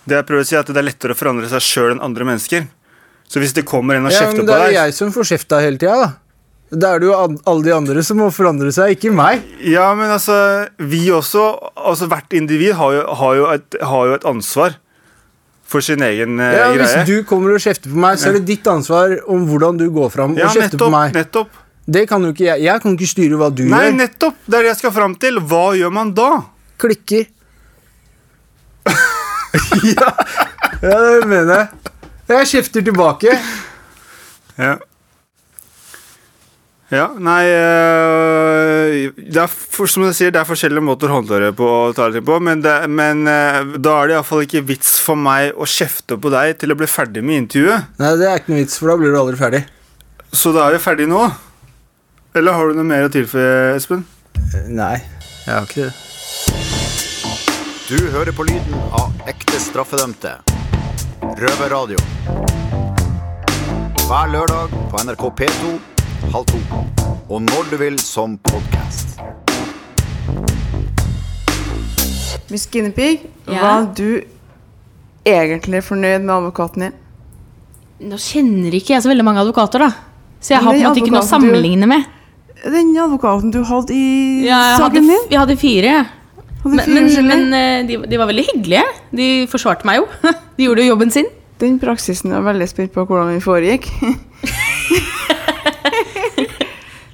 det 0.07 0.21
jeg 0.21 0.27
prøver 0.29 0.45
å 0.45 0.49
si 0.49 0.55
er 0.55 0.63
at 0.63 0.71
det 0.71 0.81
er 0.81 0.87
lettere 0.89 1.15
å 1.15 1.19
forandre 1.19 1.49
seg 1.51 1.63
sjøl 1.63 1.91
enn 1.95 2.03
andre 2.03 2.27
mennesker. 2.29 2.67
Så 3.27 3.43
hvis 3.43 3.53
det 3.57 3.65
kommer 3.67 3.97
en 3.97 4.07
og 4.07 4.15
Ja, 4.15 4.23
kjefter 4.23 4.39
men 4.39 4.47
på 4.47 4.51
det 4.53 4.61
er 4.61 4.71
jo 4.71 4.79
jeg 4.79 4.95
som 4.95 5.11
får 5.15 5.29
kjefta 5.33 5.59
hele 5.63 5.81
tida, 5.81 5.99
da. 6.05 6.09
Da 6.67 6.95
er 6.95 6.99
det 6.99 7.07
jo 7.07 7.15
alle 7.15 7.63
de 7.63 7.71
andre 7.71 8.01
som 8.03 8.19
må 8.19 8.27
forandre 8.35 8.73
seg, 8.75 8.97
ikke 8.97 9.11
meg. 9.15 9.43
Ja, 9.63 9.87
men 9.95 10.11
altså 10.11 10.67
Vi 10.75 11.05
også, 11.15 11.45
altså 11.79 12.09
hvert 12.11 12.35
individ 12.35 12.75
har 12.75 12.95
jo, 12.95 13.05
har 13.21 13.37
jo, 13.39 13.45
et, 13.55 13.77
har 13.91 14.09
jo 14.09 14.17
et 14.17 14.27
ansvar 14.27 14.75
for 15.67 15.83
sin 15.83 16.03
egen 16.03 16.39
ja, 16.39 16.51
Ja, 16.51 16.67
hvis 16.75 17.07
du 17.07 17.23
kommer 17.27 17.55
og 17.55 17.63
kjefter 17.63 17.91
på 17.91 17.99
meg, 17.99 18.19
så 18.19 18.31
er 18.31 18.39
det 18.39 18.45
ditt 18.47 18.67
ansvar 18.71 19.17
om 19.31 19.47
hvordan 19.49 19.79
du 19.79 19.87
går 19.91 20.11
fram 20.13 20.35
og 20.35 20.43
ja, 20.43 20.51
kjefter 20.51 20.75
nettopp, 20.75 20.83
på 20.83 20.91
meg. 20.93 21.15
nettopp. 21.15 21.63
Det 21.87 22.03
kan 22.09 22.23
jo 22.25 22.33
ikke 22.33 22.43
jeg. 22.49 22.65
Jeg 22.67 22.83
kan 22.83 22.97
ikke 22.97 23.07
styre 23.13 23.37
hva 23.39 23.47
du 23.55 23.63
Nei, 23.63 23.85
gjør. 23.87 23.95
nettopp! 24.01 24.39
Det 24.45 24.57
er 24.59 24.65
det 24.65 24.73
jeg 24.73 24.79
skal 24.81 24.93
fram 24.97 25.15
til. 25.19 25.39
Hva 25.47 25.63
gjør 25.79 25.93
man 25.95 26.11
da? 26.17 26.31
Klikker. 26.83 27.29
ja, 29.95 30.09
ja, 30.83 30.97
det 30.99 31.29
mener 31.31 31.53
jeg. 31.53 31.95
Jeg 32.27 32.49
kjefter 32.51 32.83
tilbake. 32.83 33.37
Ja. 34.59 34.75
Ja, 36.87 37.09
nei 37.19 37.41
øh, 37.51 39.09
det 39.19 39.41
er, 39.41 39.49
for, 39.51 39.89
Som 39.91 40.05
jeg 40.05 40.15
sier, 40.15 40.29
det 40.31 40.39
er 40.39 40.47
forskjellige 40.47 40.85
måter 40.87 41.11
å 41.11 41.17
håndtere 41.17 41.49
på 41.55 41.67
og 41.67 41.97
ta 41.97 42.05
det 42.13 42.21
på, 42.23 42.37
men, 42.39 42.61
det, 42.63 42.75
men 42.87 43.25
øh, 43.27 43.73
da 43.83 43.97
er 43.99 44.07
det 44.07 44.15
iallfall 44.15 44.45
ikke 44.45 44.61
vits 44.69 44.93
for 45.03 45.19
meg 45.19 45.51
å 45.59 45.67
kjefte 45.67 46.15
på 46.15 46.31
deg 46.31 46.53
til 46.61 46.71
å 46.71 46.77
bli 46.79 46.87
ferdig 46.87 47.25
med 47.27 47.41
intervjuet. 47.43 47.89
Nei, 47.99 48.13
det 48.21 48.29
er 48.29 48.39
ikke 48.39 48.53
noe 48.55 48.61
vits, 48.63 48.79
for 48.79 48.93
da 48.93 48.95
blir 49.01 49.11
du 49.11 49.19
aldri 49.19 49.39
ferdig. 49.39 49.65
Så 50.31 50.55
da 50.55 50.69
er 50.69 50.77
vi 50.77 50.83
ferdig 50.83 51.09
nå. 51.11 51.25
Eller 52.37 52.53
har 52.53 52.67
du 52.69 52.77
noe 52.77 52.85
mer 52.85 53.07
å 53.07 53.09
tilføye, 53.11 53.75
Espen? 53.77 54.03
Nei, 54.69 54.97
jeg 55.47 55.53
har 55.55 55.65
ikke 55.65 55.87
det. 55.87 55.93
Du 57.87 57.95
hører 58.13 58.33
på 58.35 58.43
lyden 58.45 58.75
av 58.93 59.13
ekte 59.31 59.57
straffedømte. 59.63 60.33
Røverradio. 61.39 61.97
Hver 64.07 64.29
lørdag 64.35 64.75
på 64.91 65.01
NRK 65.07 65.23
P2 65.39 65.71
halv 66.33 66.51
to. 66.51 66.59
Og 67.27 67.41
når 67.47 67.71
du 67.71 67.77
vil 67.81 67.97
som 67.99 68.37
podkast. 68.51 69.17
Miss 72.53 72.67
Guinevere, 72.71 73.17
Ja? 73.49 73.61
var 73.63 73.87
du 73.97 74.21
egentlig 75.27 75.81
fornøyd 75.83 76.21
med 76.23 76.35
advokaten 76.37 76.85
din? 76.85 76.93
Nå 78.07 78.15
kjenner 78.21 78.71
ikke 78.77 78.93
jeg 78.93 79.03
så 79.03 79.09
veldig 79.09 79.25
mange 79.25 79.41
advokater, 79.41 79.79
da. 79.79 79.89
Så 80.39 80.53
jeg 80.53 80.61
har 80.63 80.71
på 80.71 80.77
en 80.77 80.85
måte 80.85 81.01
ikke 81.01 81.15
noe 81.15 81.23
å 81.25 81.27
sammenligne 81.27 81.87
med. 81.89 82.05
Den 82.65 82.93
advokaten 82.97 83.51
du 83.53 83.61
hadde 83.67 83.93
i 83.93 84.45
Ja, 84.47 84.77
saken 84.79 85.05
din? 85.07 85.25
jeg 85.31 85.39
hadde 85.39 85.57
fire. 85.61 85.95
Hadde 86.63 86.75
Men, 86.75 87.09
fire 87.09 87.21
men, 87.23 87.49
men 87.49 87.53
eh, 87.53 87.87
de, 87.87 87.97
de 88.09 88.17
var 88.19 88.27
veldig 88.31 88.45
hyggelige. 88.51 88.83
De 89.15 89.27
forsvarte 89.51 89.85
meg 89.87 90.01
jo. 90.01 90.07
De 90.57 90.65
gjorde 90.65 90.81
jo 90.85 90.91
jobben 90.93 91.11
sin. 91.13 91.29
Den 91.61 91.77
praksisen 91.81 92.31
er 92.31 92.39
jeg 92.39 92.47
veldig 92.49 92.67
spent 92.69 92.93
på 92.93 93.05
hvordan 93.05 93.31
den 93.35 93.41
foregikk. 93.41 93.87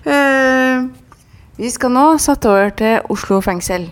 uh, 0.07 0.87
vi 1.61 1.69
skal 1.71 1.93
nå 1.95 2.05
sette 2.23 2.49
over 2.51 2.73
til 2.79 2.99
Oslo 3.13 3.39
fengsel. 3.43 3.89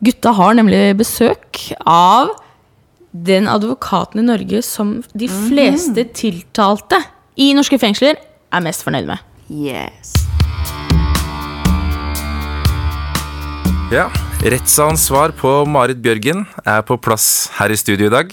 Gutta 0.00 0.32
har 0.38 0.54
nemlig 0.56 0.82
besøk 0.98 1.64
av 1.84 2.30
den 3.10 3.48
advokaten 3.50 4.22
i 4.22 4.26
Norge 4.28 4.62
som 4.64 5.00
de 5.18 5.26
fleste 5.28 6.06
tiltalte 6.16 7.00
i 7.40 7.50
norske 7.58 7.78
fengsler 7.82 8.16
er 8.54 8.64
mest 8.64 8.86
fornøyd 8.86 9.10
med. 9.10 9.18
Yes. 9.50 10.14
Ja, 13.90 14.04
Rettssalens 14.46 15.02
svar 15.08 15.32
på 15.34 15.50
Marit 15.66 15.98
Bjørgen 15.98 16.44
er 16.62 16.84
på 16.86 16.94
plass 17.02 17.48
her 17.56 17.72
i 17.74 17.78
studio 17.78 18.06
i 18.06 18.12
dag. 18.12 18.28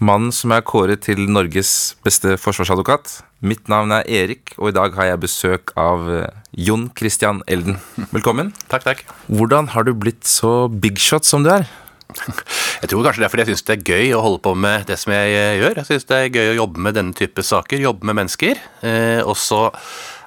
Mannen 0.00 0.30
som 0.32 0.54
er 0.56 0.64
kåret 0.64 1.02
til 1.04 1.20
Norges 1.28 1.98
beste 2.00 2.38
forsvarsadvokat. 2.40 3.18
Mitt 3.44 3.68
navn 3.68 3.92
er 3.92 4.08
Erik, 4.08 4.54
og 4.56 4.70
i 4.70 4.76
dag 4.78 4.96
har 4.96 5.10
jeg 5.10 5.20
besøk 5.26 5.74
av 5.76 6.08
eh, 6.08 6.40
Jon 6.56 6.88
Christian 6.96 7.42
Elden. 7.44 7.76
Velkommen. 8.08 8.54
Takk, 8.72 8.88
takk. 8.88 9.04
Hvordan 9.28 9.68
har 9.76 9.84
du 9.84 9.92
blitt 9.92 10.24
så 10.24 10.70
big 10.72 10.96
shot 10.96 11.28
som 11.28 11.44
du 11.44 11.52
er? 11.52 11.68
Jeg 12.80 12.88
tror 12.88 13.04
kanskje 13.04 13.20
det 13.20 13.26
er 13.26 13.30
fordi 13.32 13.42
jeg 13.42 13.50
syns 13.50 13.64
det 13.66 13.74
er 13.74 13.86
gøy 13.90 14.10
å 14.14 14.20
holde 14.22 14.38
på 14.44 14.52
med 14.56 14.84
det 14.88 14.96
som 15.00 15.10
jeg 15.12 15.32
eh, 15.36 15.56
gjør. 15.58 15.78
Jeg 15.80 15.88
syns 15.88 16.04
det 16.08 16.16
er 16.16 16.28
gøy 16.32 16.50
å 16.52 16.58
jobbe 16.60 16.82
med 16.86 16.96
denne 16.96 17.16
type 17.16 17.42
saker, 17.44 17.82
jobbe 17.82 18.06
med 18.08 18.18
mennesker. 18.20 18.60
Eh, 18.86 19.20
og 19.24 19.34
så 19.40 19.66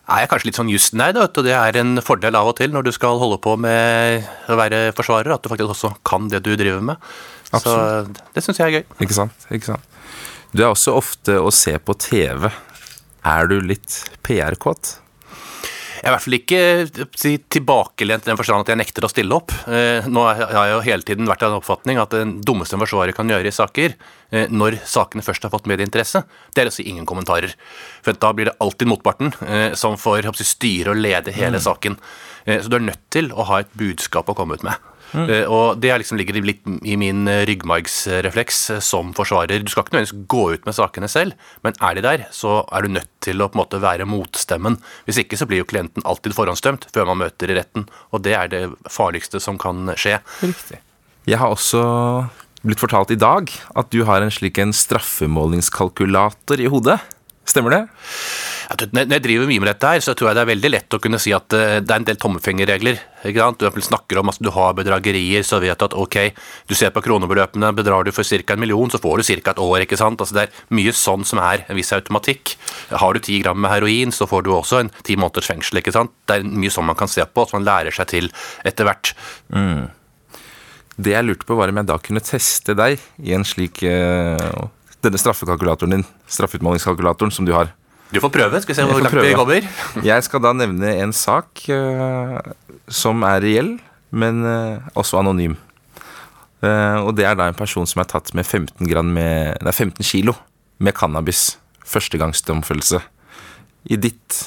er 0.10 0.24
jeg 0.24 0.30
kanskje 0.32 0.50
litt 0.50 0.60
sånn 0.60 0.72
jusnerd, 0.74 1.20
og 1.22 1.42
det 1.46 1.54
er 1.56 1.78
en 1.82 2.02
fordel 2.06 2.38
av 2.38 2.50
og 2.52 2.58
til 2.60 2.74
når 2.74 2.88
du 2.88 2.92
skal 2.96 3.20
holde 3.22 3.38
på 3.44 3.56
med 3.62 4.26
å 4.50 4.58
være 4.60 4.90
forsvarer, 4.98 5.36
at 5.36 5.44
du 5.46 5.52
faktisk 5.52 5.76
også 5.76 5.94
kan 6.08 6.30
det 6.32 6.42
du 6.46 6.56
driver 6.58 6.82
med. 6.92 7.12
Så 7.50 7.76
det 8.36 8.44
syns 8.46 8.60
jeg 8.62 8.66
er 8.68 8.76
gøy. 8.80 8.88
Ikke 9.06 9.18
sant? 9.18 9.48
Ikke 9.54 9.72
sant? 9.72 9.86
Du 10.54 10.64
er 10.64 10.72
også 10.72 10.96
ofte 10.98 11.38
å 11.42 11.52
se 11.54 11.76
på 11.78 11.94
TV. 12.02 12.50
Er 13.30 13.50
du 13.52 13.60
litt 13.62 14.02
PR-kåt? 14.26 14.96
Jeg 16.00 16.08
er 16.08 16.14
i 16.14 16.16
hvert 16.16 16.24
fall 16.24 16.38
ikke 16.38 17.08
si, 17.20 17.32
tilbakelent 17.52 18.24
i 18.24 18.32
den 18.32 18.40
forstand 18.40 18.64
at 18.64 18.72
jeg 18.72 18.80
nekter 18.80 19.04
å 19.04 19.10
stille 19.12 19.36
opp. 19.36 19.52
Eh, 19.68 20.08
nå 20.08 20.24
har 20.24 20.40
jeg 20.56 20.72
jo 20.72 20.80
hele 20.86 21.08
tiden 21.08 21.28
vært 21.28 21.44
av 21.44 21.52
den 21.52 21.60
oppfatning 21.60 22.00
at 22.00 22.16
det 22.16 22.22
dummeste 22.48 22.78
en 22.78 22.84
forsvarer 22.86 23.16
kan 23.18 23.28
gjøre 23.28 23.52
i 23.52 23.56
saker, 23.56 23.98
eh, 24.32 24.48
når 24.48 24.80
sakene 24.88 25.26
først 25.26 25.44
har 25.44 25.52
fått 25.52 25.68
medieinteresse, 25.68 26.24
det 26.56 26.64
er 26.64 26.72
å 26.72 26.76
si 26.76 26.88
ingen 26.88 27.08
kommentarer. 27.10 27.52
For 28.06 28.16
da 28.16 28.32
blir 28.32 28.48
det 28.48 28.56
alltid 28.64 28.92
motparten 28.94 29.36
eh, 29.44 29.76
som 29.80 30.00
får 30.00 30.32
styre 30.40 30.96
og 30.96 31.04
lede 31.04 31.36
hele 31.36 31.60
saken. 31.60 32.00
Eh, 32.46 32.62
så 32.64 32.72
du 32.72 32.80
er 32.80 32.88
nødt 32.88 33.04
til 33.12 33.34
å 33.36 33.48
ha 33.52 33.60
et 33.60 33.76
budskap 33.80 34.32
å 34.32 34.38
komme 34.40 34.56
ut 34.56 34.64
med. 34.64 34.80
Eh, 35.14 35.46
og 35.50 35.80
det 35.82 35.92
liksom 36.02 36.20
ligger 36.20 36.38
litt 36.44 36.66
i 36.86 36.96
min 37.00 37.28
eh, 37.30 37.44
ryggmargsrefleks 37.50 38.60
eh, 38.76 38.82
som 38.84 39.14
forsvarer. 39.18 39.64
Du 39.64 39.72
skal 39.72 39.86
ikke 39.86 39.96
nødvendigvis 39.96 40.28
gå 40.32 40.44
ut 40.56 40.68
med 40.68 40.78
sakene 40.78 41.10
selv, 41.12 41.38
men 41.66 41.78
er 41.82 41.98
de 41.98 42.06
der, 42.06 42.26
så 42.36 42.62
er 42.76 42.86
du 42.86 42.94
nødt 43.00 43.10
til 43.26 43.42
å 43.42 43.50
på 43.50 43.58
en 43.58 43.64
måte 43.64 43.82
være 43.84 44.08
motstemmen. 44.10 44.80
Hvis 45.08 45.22
ikke 45.24 45.40
så 45.40 45.48
blir 45.50 45.64
jo 45.64 45.70
klienten 45.70 46.06
alltid 46.08 46.38
forhåndsdømt 46.38 46.90
før 46.94 47.10
man 47.12 47.24
møter 47.24 47.52
i 47.52 47.58
retten, 47.58 47.88
og 48.14 48.24
det 48.28 48.36
er 48.38 48.52
det 48.52 48.64
farligste 48.92 49.42
som 49.44 49.60
kan 49.62 49.92
skje. 50.00 50.20
Riktig. 50.44 50.82
Jeg 51.30 51.42
har 51.42 51.54
også 51.54 51.82
blitt 52.66 52.82
fortalt 52.82 53.12
i 53.14 53.20
dag 53.20 53.52
at 53.80 53.94
du 53.94 54.04
har 54.08 54.24
en 54.24 54.34
slik 54.34 54.60
en 54.62 54.76
straffemålingskalkulator 54.76 56.62
i 56.62 56.70
hodet. 56.72 57.00
Stemmer 57.50 57.74
det? 57.74 57.84
Når 58.70 59.16
jeg 59.16 59.24
driver 59.26 59.48
mye 59.50 59.62
med 59.64 59.72
dette 59.72 59.90
her, 59.90 60.02
så 60.06 60.14
tror 60.14 60.30
jeg 60.30 60.38
det 60.38 60.42
er 60.44 60.50
veldig 60.52 60.70
lett 60.70 60.94
å 60.94 61.00
kunne 61.02 61.18
si 61.22 61.32
at 61.34 61.56
eh, 61.58 61.80
det 61.82 61.90
er 61.90 62.02
en 62.04 62.06
del 62.06 62.20
tommefingerregler. 62.22 63.00
ikke 63.26 63.42
sant? 63.42 63.66
Du 63.66 63.82
snakker 63.82 64.20
om 64.22 64.30
at 64.30 64.38
du 64.38 64.52
har 64.54 64.76
bedragerier, 64.78 65.42
så 65.48 65.58
vet 65.64 65.80
du 65.82 65.88
at 65.88 65.96
ok, 65.98 66.18
du 66.70 66.76
ser 66.78 66.94
på 66.94 67.02
kronebeløpene, 67.08 67.72
bedrar 67.80 68.06
du 68.06 68.14
for 68.14 68.28
ca. 68.28 68.54
en 68.54 68.62
million, 68.62 68.94
så 68.94 69.02
får 69.02 69.18
du 69.18 69.26
ca. 69.42 69.56
et 69.56 69.64
år. 69.66 69.88
ikke 69.88 69.98
sant? 69.98 70.22
Altså 70.22 70.38
Det 70.38 70.46
er 70.46 70.64
mye 70.78 70.94
sånn 70.94 71.26
som 71.26 71.42
er 71.42 71.66
en 71.66 71.80
viss 71.80 71.94
automatikk. 71.98 72.56
Har 72.94 73.18
du 73.18 73.24
ti 73.26 73.42
gram 73.42 73.58
med 73.58 73.74
heroin, 73.74 74.14
så 74.14 74.30
får 74.30 74.46
du 74.46 74.54
også 74.54 74.84
en 74.84 74.94
ti 75.02 75.18
måneders 75.18 75.50
fengsel. 75.50 75.82
ikke 75.82 75.96
sant? 75.96 76.14
Det 76.30 76.38
er 76.38 76.46
mye 76.46 76.74
sånn 76.74 76.86
man 76.86 77.00
kan 77.00 77.10
se 77.10 77.26
på, 77.26 77.50
som 77.50 77.58
man 77.58 77.70
lærer 77.72 77.96
seg 77.96 78.14
til 78.14 78.30
etter 78.70 78.86
hvert. 78.86 79.16
Det 81.00 81.16
jeg 81.16 81.26
lurte 81.26 81.48
på, 81.48 81.56
var 81.58 81.72
om 81.72 81.80
jeg 81.80 81.90
da 81.90 81.98
kunne 82.04 82.22
teste 82.22 82.76
deg 82.78 83.00
i 83.24 83.34
en 83.34 83.48
slik 83.48 83.82
eh, 83.88 84.38
Denne 85.06 85.20
straffekalkulatoren 85.22 85.98
din, 85.98 86.08
straffeutmålingskalkulatoren 86.28 87.32
som 87.32 87.48
du 87.48 87.54
har. 87.56 87.72
Du 88.10 88.18
får 88.20 88.32
prøve, 88.34 88.60
skal 88.64 88.74
vi 88.74 88.78
se 88.80 88.86
hvor 88.90 89.04
langt 89.04 89.22
vi 89.22 89.36
kommer. 89.38 89.66
Jeg 90.04 90.26
skal 90.26 90.42
da 90.42 90.52
nevne 90.58 90.96
en 91.04 91.14
sak 91.14 91.62
uh, 91.70 92.40
som 92.90 93.22
er 93.28 93.44
reell, 93.46 93.76
men 94.10 94.42
uh, 94.44 94.82
også 94.98 95.22
anonym. 95.22 95.56
Uh, 96.60 97.06
og 97.06 97.14
det 97.16 97.28
er 97.30 97.38
da 97.40 97.48
en 97.48 97.58
person 97.58 97.88
som 97.88 98.02
er 98.02 98.10
tatt 98.10 98.34
med 98.36 98.48
15, 98.48 98.82
gram 98.90 99.14
med, 99.16 99.62
nei, 99.64 99.76
15 99.76 100.04
kilo 100.04 100.34
med 100.82 100.98
cannabis. 100.98 101.54
Førstegangsdomfellelse. 101.90 103.00
I 103.94 103.98
ditt, 104.02 104.42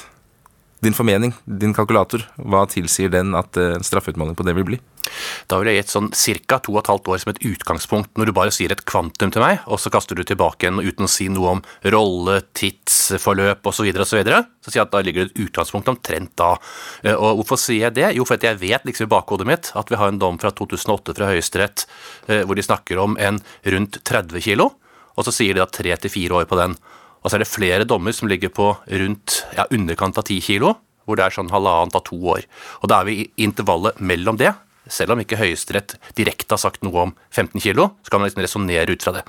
din 0.83 0.95
formening, 0.95 1.33
din 1.45 1.73
kalkulator, 1.75 2.25
hva 2.37 2.65
tilsier 2.69 3.11
den 3.13 3.33
at 3.37 3.57
eh, 3.59 3.75
en 3.77 3.85
straffeutmåling 3.85 4.35
på 4.37 4.45
det 4.47 4.55
vil 4.57 4.67
bli? 4.67 4.79
Da 5.51 5.59
vil 5.59 5.69
jeg 5.69 5.81
gitt 5.81 5.93
sånn 5.93 6.09
ca. 6.47 6.59
to 6.63 6.73
og 6.73 6.81
et 6.81 6.89
halvt 6.91 7.09
år 7.11 7.21
som 7.21 7.31
et 7.33 7.41
utgangspunkt, 7.47 8.11
når 8.17 8.29
du 8.29 8.33
bare 8.35 8.53
sier 8.55 8.71
et 8.71 8.83
kvantum 8.87 9.33
til 9.33 9.43
meg, 9.43 9.63
og 9.67 9.81
så 9.81 9.91
kaster 9.93 10.17
du 10.17 10.23
tilbake 10.27 10.67
igjen 10.67 10.79
uten 10.83 11.07
å 11.07 11.11
si 11.11 11.27
noe 11.31 11.57
om 11.57 11.63
rolle, 11.95 12.39
tidsforløp 12.55 13.67
osv., 13.67 13.81
så, 13.83 13.87
videre, 13.87 14.05
og 14.05 14.07
så, 14.07 14.67
så 14.67 14.71
sier 14.71 14.81
jeg 14.81 14.87
at 14.87 14.95
da 14.95 15.03
ligger 15.03 15.27
det 15.27 15.33
et 15.33 15.43
utgangspunkt 15.47 15.91
omtrent 15.91 16.33
da. 16.39 16.53
Eh, 17.03 17.15
Og 17.15 17.41
hvorfor 17.41 17.59
sier 17.59 17.87
jeg 17.87 17.97
det? 17.99 18.07
Jo, 18.17 18.27
for 18.27 18.39
at 18.39 18.47
jeg 18.47 18.61
vet 18.61 18.87
liksom 18.87 19.09
i 19.09 19.13
bakhodet 19.13 19.49
mitt 19.49 19.71
at 19.79 19.91
vi 19.91 19.99
har 19.99 20.11
en 20.11 20.21
dom 20.21 20.39
fra 20.41 20.53
2008 20.55 21.17
fra 21.19 21.31
Høyesterett 21.31 21.85
eh, 22.27 22.43
hvor 22.43 22.59
de 22.59 22.65
snakker 22.65 23.01
om 23.03 23.19
en 23.19 23.41
rundt 23.75 24.01
30 24.03 24.47
kilo, 24.47 24.71
og 25.13 25.27
så 25.27 25.33
sier 25.35 25.55
de 25.55 25.61
da 25.61 25.69
tre 25.69 25.93
til 25.99 26.11
fire 26.11 26.41
år 26.41 26.49
på 26.49 26.57
den. 26.59 26.77
Og 27.23 27.29
så 27.31 27.37
er 27.37 27.43
det 27.43 27.51
flere 27.51 27.87
dommer 27.87 28.15
som 28.15 28.29
ligger 28.31 28.51
på 28.53 28.73
rundt 28.91 29.39
ja, 29.55 29.65
underkant 29.71 30.19
av 30.19 30.27
10 30.27 30.43
kilo, 30.43 30.75
hvor 31.07 31.19
det 31.19 31.25
er 31.25 31.35
sånn 31.35 31.51
halvannet 31.51 31.95
av 31.97 32.05
to 32.07 32.19
år. 32.35 32.45
Og 32.83 32.91
da 32.91 33.01
er 33.01 33.09
vi 33.09 33.17
i 33.23 33.29
intervallet 33.47 33.99
mellom 34.03 34.39
det. 34.39 34.53
Selv 34.91 35.15
om 35.15 35.21
ikke 35.23 35.39
Høyesterett 35.39 35.95
direkte 36.17 36.57
har 36.57 36.59
sagt 36.59 36.83
noe 36.83 37.05
om 37.05 37.13
15 37.31 37.61
kilo, 37.63 37.93
så 38.03 38.11
kan 38.11 38.19
man 38.19 38.27
liksom 38.27 38.43
resonnere 38.43 38.91
ut 38.91 39.05
fra 39.05 39.15
det. 39.15 39.23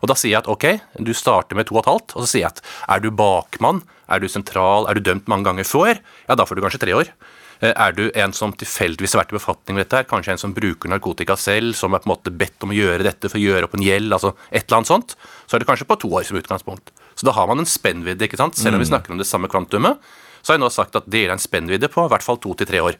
Og 0.00 0.08
da 0.08 0.16
sier 0.16 0.32
jeg 0.32 0.40
at 0.40 0.48
ok, 0.48 0.66
du 1.04 1.12
starter 1.16 1.58
med 1.58 1.68
2,5, 1.68 2.14
og 2.16 2.24
så 2.24 2.28
sier 2.28 2.46
jeg 2.46 2.54
at 2.54 2.62
er 2.96 3.04
du 3.04 3.10
bakmann, 3.12 3.82
er 4.08 4.20
du 4.20 4.28
sentral, 4.32 4.88
er 4.88 4.96
du 4.96 5.04
dømt 5.04 5.28
mange 5.28 5.48
ganger 5.48 5.68
før, 5.68 6.00
ja 6.28 6.36
da 6.36 6.48
får 6.48 6.56
du 6.56 6.64
kanskje 6.64 6.84
tre 6.86 6.96
år. 6.96 7.12
Eh, 7.60 7.72
Er 7.76 7.92
du 7.92 8.10
en 8.14 8.32
som 8.32 8.52
tilfeldigvis 8.52 9.14
har 9.14 9.22
vært 9.22 9.32
i 9.32 9.38
befatning 9.38 9.76
med 9.76 9.84
dette, 9.84 10.00
her, 10.00 10.08
kanskje 10.08 10.34
en 10.34 10.42
som 10.42 10.54
bruker 10.56 10.90
narkotika 10.90 11.36
selv, 11.38 11.74
som 11.78 11.94
er 11.94 12.02
på 12.02 12.08
en 12.08 12.14
måte 12.16 12.32
bedt 12.34 12.64
om 12.66 12.72
å 12.74 12.76
gjøre 12.76 13.06
dette 13.06 13.30
for 13.30 13.38
å 13.38 13.44
gjøre 13.44 13.68
opp 13.68 13.76
en 13.78 13.84
gjeld, 13.84 14.12
altså 14.12 14.34
et 14.50 14.64
eller 14.64 14.80
annet 14.80 14.90
sånt, 14.90 15.16
så 15.46 15.56
er 15.56 15.62
det 15.62 15.68
kanskje 15.70 15.88
på 15.88 16.00
to 16.02 16.10
år 16.12 16.26
som 16.28 16.40
utgangspunkt. 16.40 16.92
Så 17.24 17.30
da 17.30 17.38
har 17.38 17.48
man 17.48 17.62
en 17.62 17.68
spennvidde, 17.68 18.26
ikke 18.26 18.36
sant? 18.36 18.58
Selv 18.60 18.76
om 18.76 18.82
vi 18.82 18.90
snakker 18.90 19.14
om 19.14 19.20
det 19.20 19.24
samme 19.24 19.48
kvantumet, 19.48 19.96
så 20.44 20.52
har 20.52 20.58
jeg 20.58 20.64
nå 20.66 20.68
sagt 20.68 20.96
at 20.98 21.06
det 21.08 21.22
gir 21.22 21.30
deg 21.30 21.38
en 21.38 21.40
spennvidde 21.40 21.88
på 21.88 22.04
i 22.04 22.10
hvert 22.12 22.24
fall 22.26 22.36
to 22.36 22.52
til 22.60 22.68
tre 22.68 22.82
år. 22.84 22.98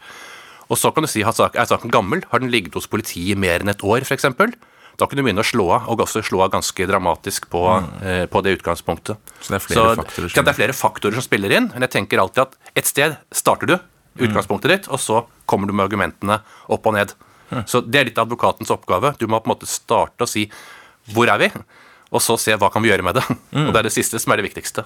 Og 0.72 0.80
så 0.80 0.88
kan 0.96 1.04
du 1.04 1.10
si, 1.12 1.20
at 1.20 1.42
er 1.52 1.68
saken 1.68 1.92
gammel? 1.92 2.24
Har 2.30 2.40
den 2.40 2.48
ligget 2.48 2.72
hos 2.72 2.88
politiet 2.88 3.34
i 3.34 3.36
mer 3.36 3.60
enn 3.60 3.68
et 3.68 3.84
år, 3.84 4.00
f.eks.? 4.08 4.24
Da 4.96 5.08
kan 5.10 5.18
du 5.18 5.24
begynne 5.26 5.44
å 5.44 5.44
slå 5.44 5.66
av, 5.76 5.90
og 5.92 6.06
også 6.06 6.22
slå 6.24 6.40
av 6.46 6.54
ganske 6.54 6.86
dramatisk 6.88 7.50
på, 7.52 7.66
eh, 8.00 8.24
på 8.30 8.42
det 8.46 8.56
utgangspunktet. 8.56 9.20
Så 9.42 9.52
det 9.52 9.58
er 9.58 9.64
flere 9.66 9.94
faktorer 9.98 10.32
det 10.38 10.52
er 10.54 10.56
flere 10.56 10.78
faktorer 10.78 11.18
som 11.18 11.26
spiller 11.26 11.52
inn, 11.52 11.68
men 11.74 11.84
jeg 11.84 11.96
tenker 11.98 12.22
alltid 12.22 12.46
at 12.46 12.56
et 12.80 12.88
sted 12.88 13.18
starter 13.34 13.74
du, 13.74 13.76
utgangspunktet 14.24 14.70
ditt, 14.70 14.88
og 14.88 15.02
så 15.02 15.26
kommer 15.50 15.68
du 15.68 15.74
med 15.74 15.84
argumentene 15.84 16.40
opp 16.72 16.86
og 16.86 16.96
ned. 16.96 17.12
Så 17.68 17.82
det 17.84 18.00
er 18.00 18.08
litt 18.08 18.18
advokatens 18.18 18.72
oppgave. 18.72 19.12
Du 19.18 19.26
må 19.28 19.42
på 19.42 19.50
en 19.50 19.56
måte 19.58 19.68
starte 19.68 20.24
og 20.24 20.30
si 20.30 20.46
hvor 21.12 21.28
er 21.28 21.42
vi? 21.42 21.50
Og 22.14 22.22
så 22.22 22.36
se 22.38 22.54
hva 22.54 22.68
kan 22.70 22.84
vi 22.84 22.92
gjøre 22.92 23.02
med 23.02 23.16
det. 23.18 23.24
Og 23.58 23.72
det 23.74 23.80
er 23.80 23.86
det 23.88 23.92
siste 23.94 24.20
som 24.22 24.30
er 24.32 24.38
det 24.38 24.46
viktigste. 24.46 24.84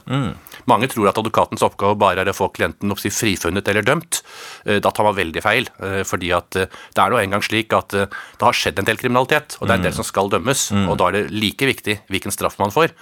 Mange 0.71 0.89
tror 0.89 1.11
at 1.11 1.19
advokatens 1.21 1.65
oppgave 1.67 1.99
bare 2.01 2.23
er 2.25 2.31
å 2.33 2.37
få 2.37 2.49
klienten 2.57 2.95
oppsi 2.95 3.11
frifunnet 3.13 3.69
eller 3.69 3.85
dømt. 3.85 4.23
Eh, 4.65 4.79
Da 4.81 4.91
tar 4.95 5.05
man 5.05 5.17
veldig 5.19 5.43
feil, 5.45 5.69
eh, 5.85 6.03
fordi 6.09 6.31
at 6.33 6.57
eh, 6.57 6.71
det 6.95 7.03
er 7.05 7.13
nå 7.13 7.19
engang 7.21 7.45
slik 7.45 7.73
at 7.77 7.93
det 7.93 8.09
har 8.41 8.57
skjedd 8.57 8.79
en 8.81 8.89
del 8.89 8.97
kriminalitet, 8.97 9.59
og 9.61 9.69
det 9.69 9.75
er 9.75 9.83
en 9.83 9.87
del 9.91 9.97
som 9.99 10.07
skal 10.09 10.31
dømmes. 10.33 10.71
Og 10.89 10.97
da 10.97 11.09
er 11.11 11.19
det 11.19 11.31
like 11.37 11.69
viktig 11.69 11.99
hvilken 12.09 12.33
straff 12.33 12.57
man 12.59 12.73
får, 12.73 12.95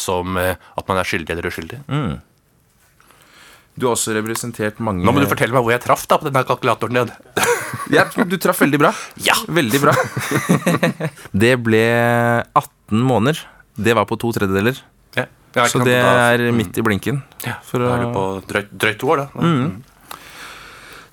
som 0.00 0.34
at 0.36 0.88
man 0.88 0.98
er 0.98 1.06
skyldig 1.06 1.30
eller 1.30 1.46
uskyldig. 1.46 1.78
Du 3.78 3.86
har 3.86 3.94
også 3.94 4.12
representert 4.16 4.80
mange 4.82 5.04
Nå 5.06 5.12
må 5.14 5.22
du 5.22 5.28
fortelle 5.30 5.54
meg 5.54 5.62
hvor 5.64 5.72
jeg 5.72 5.82
traff 5.84 6.02
da 6.10 6.18
på 6.18 6.26
denne 6.28 6.42
kalkulatoren 6.48 6.98
din. 7.00 7.14
Ja, 7.94 8.04
du 8.26 8.36
traff 8.38 8.60
veldig 8.62 8.78
bra. 8.82 8.90
Ja! 9.22 9.34
Veldig 9.46 9.78
bra. 9.82 9.92
det 11.42 11.52
ble 11.62 11.82
18 12.58 12.98
måneder. 13.06 13.40
Det 13.76 13.94
var 13.96 14.06
på 14.08 14.18
to 14.20 14.32
tredjedeler. 14.36 14.78
Ja. 15.16 15.26
Ja, 15.54 15.66
Så 15.66 15.82
det 15.84 15.96
er 15.98 16.52
midt 16.54 16.76
i 16.78 16.82
blinken. 16.82 17.22
ja, 17.44 17.56
For 17.66 17.82
Da 17.82 17.94
er 17.96 18.04
du 18.04 18.12
på 18.14 18.24
drøyt, 18.46 18.70
drøyt 18.70 19.02
år, 19.04 19.16
da. 19.24 19.70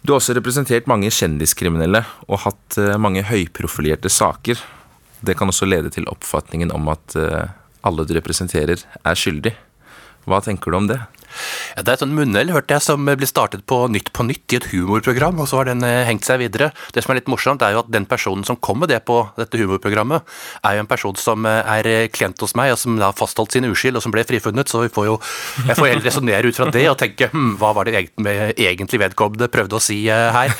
Du 0.05 0.13
har 0.13 0.19
også 0.21 0.35
representert 0.37 0.87
mange 0.87 1.09
kjendiskriminelle 1.11 2.05
og 2.29 2.39
hatt 2.45 2.77
eh, 2.79 2.95
mange 3.01 3.23
høyprofilerte 3.27 4.07
saker. 4.13 4.55
Det 5.25 5.35
kan 5.35 5.49
også 5.49 5.67
lede 5.67 5.89
til 5.91 6.05
oppfatningen 6.07 6.71
om 6.71 6.87
at 6.93 7.15
eh, 7.19 7.49
alle 7.83 8.05
du 8.07 8.13
representerer, 8.15 8.77
er 9.03 9.15
skyldig. 9.19 9.51
Hva 10.27 10.39
tenker 10.45 10.71
du 10.71 10.77
om 10.77 10.87
det? 10.87 10.99
Ja, 11.75 11.83
det 11.83 11.91
er 11.91 11.97
et 11.97 12.03
sånn 12.03 12.15
munnhell, 12.17 12.51
hørte 12.53 12.75
jeg, 12.77 12.83
som 12.85 13.07
ble 13.07 13.29
startet 13.29 13.65
på 13.69 13.79
Nytt 13.91 14.11
på 14.15 14.25
Nytt 14.27 14.53
i 14.53 14.59
et 14.59 14.67
humorprogram, 14.71 15.39
og 15.41 15.49
så 15.49 15.61
har 15.61 15.69
den 15.69 15.83
eh, 15.85 16.05
hengt 16.07 16.27
seg 16.27 16.41
videre. 16.41 16.71
Det 16.95 17.03
som 17.03 17.13
er 17.13 17.19
litt 17.19 17.31
morsomt, 17.31 17.63
er 17.65 17.75
jo 17.75 17.83
at 17.83 17.91
den 17.93 18.07
personen 18.09 18.45
som 18.47 18.59
kom 18.59 18.81
med 18.81 18.91
det 18.91 19.01
på 19.07 19.19
dette 19.37 19.59
humorprogrammet, 19.61 20.37
er 20.67 20.77
jo 20.77 20.85
en 20.85 20.89
person 20.89 21.17
som 21.19 21.47
eh, 21.49 21.73
er 21.77 21.89
eh, 21.91 22.09
klient 22.13 22.41
hos 22.43 22.55
meg, 22.57 22.73
og 22.73 22.81
som 22.81 22.97
har 23.01 23.15
fastholdt 23.17 23.57
sin 23.57 23.67
uskyld, 23.69 23.99
og 23.99 24.05
som 24.05 24.13
ble 24.15 24.25
frifunnet, 24.27 24.69
så 24.71 24.83
vi 24.85 24.93
får 24.93 25.09
jo, 25.09 25.17
jeg 25.63 25.77
får 25.79 25.91
heller 25.91 26.07
resonnere 26.07 26.51
ut 26.51 26.59
fra 26.59 26.69
det 26.73 26.85
og 26.89 26.97
tenke 26.99 27.29
hm, 27.33 27.55
hva 27.61 27.73
var 27.77 27.87
det 27.87 27.97
egentlig, 27.97 29.01
vedkommende 29.01 29.49
prøvde 29.51 29.77
å 29.77 29.83
si 29.83 29.99
her? 30.07 30.53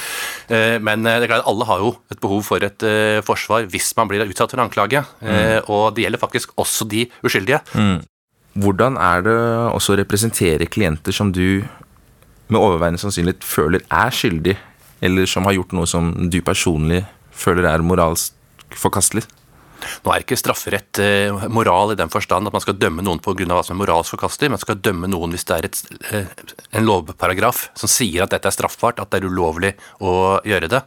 Men 0.83 1.05
det 1.05 1.13
er 1.25 1.29
klart 1.29 1.47
alle 1.49 1.67
har 1.67 1.81
jo 1.83 1.91
et 2.11 2.19
behov 2.23 2.43
for 2.47 2.63
et 2.63 2.85
forsvar 3.25 3.67
hvis 3.71 3.89
man 3.97 4.09
blir 4.09 4.25
utsatt 4.27 4.53
for 4.53 4.59
en 4.59 4.67
anklage, 4.67 5.01
mm. 5.21 5.69
og 5.73 5.89
det 5.95 6.05
gjelder 6.05 6.21
faktisk 6.21 6.53
også 6.59 6.87
de 6.89 7.05
uskyldige. 7.25 7.61
Hvordan 8.57 8.97
er 8.97 9.25
det 9.25 9.37
også 9.69 9.93
å 9.93 9.99
representere 9.99 10.69
klienter 10.69 11.13
som 11.13 11.31
du 11.33 11.61
med 12.47 12.61
overveiende 12.61 13.01
sannsynlighet 13.01 13.45
føler 13.45 13.83
er 13.93 14.13
skyldig, 14.13 14.55
eller 15.05 15.29
som 15.29 15.45
har 15.45 15.57
gjort 15.57 15.75
noe 15.77 15.89
som 15.89 16.13
du 16.31 16.39
personlig 16.41 17.03
føler 17.37 17.67
er 17.69 17.85
moralsk 17.85 18.33
forkastelig? 18.73 19.27
Nå 20.03 20.11
er 20.11 20.23
ikke 20.23 20.37
strafferett 20.39 20.99
eh, 21.03 21.47
moral 21.53 21.93
i 21.93 21.97
den 21.99 22.09
forstand 22.11 22.49
at 22.49 22.55
man 22.55 22.63
skal 22.63 22.77
dømme 22.79 23.03
noen 23.05 23.21
pga. 23.23 23.45
hva 23.45 23.63
som 23.65 23.75
er 23.75 23.81
moralsk 23.83 24.15
forkastelig, 24.15 24.51
men 24.53 24.61
skal 24.61 24.79
dømme 24.81 25.09
noen 25.11 25.35
hvis 25.35 25.45
det 25.47 25.57
er 25.57 25.67
et, 25.69 25.81
eh, 26.11 26.45
en 26.79 26.87
lovparagraf 26.87 27.67
som 27.77 27.91
sier 27.91 28.25
at 28.25 28.33
dette 28.33 28.49
er 28.49 28.55
straffbart, 28.55 28.99
at 28.99 29.11
det 29.11 29.21
er 29.21 29.29
ulovlig 29.29 29.75
å 30.01 30.39
gjøre 30.47 30.71
det. 30.73 30.81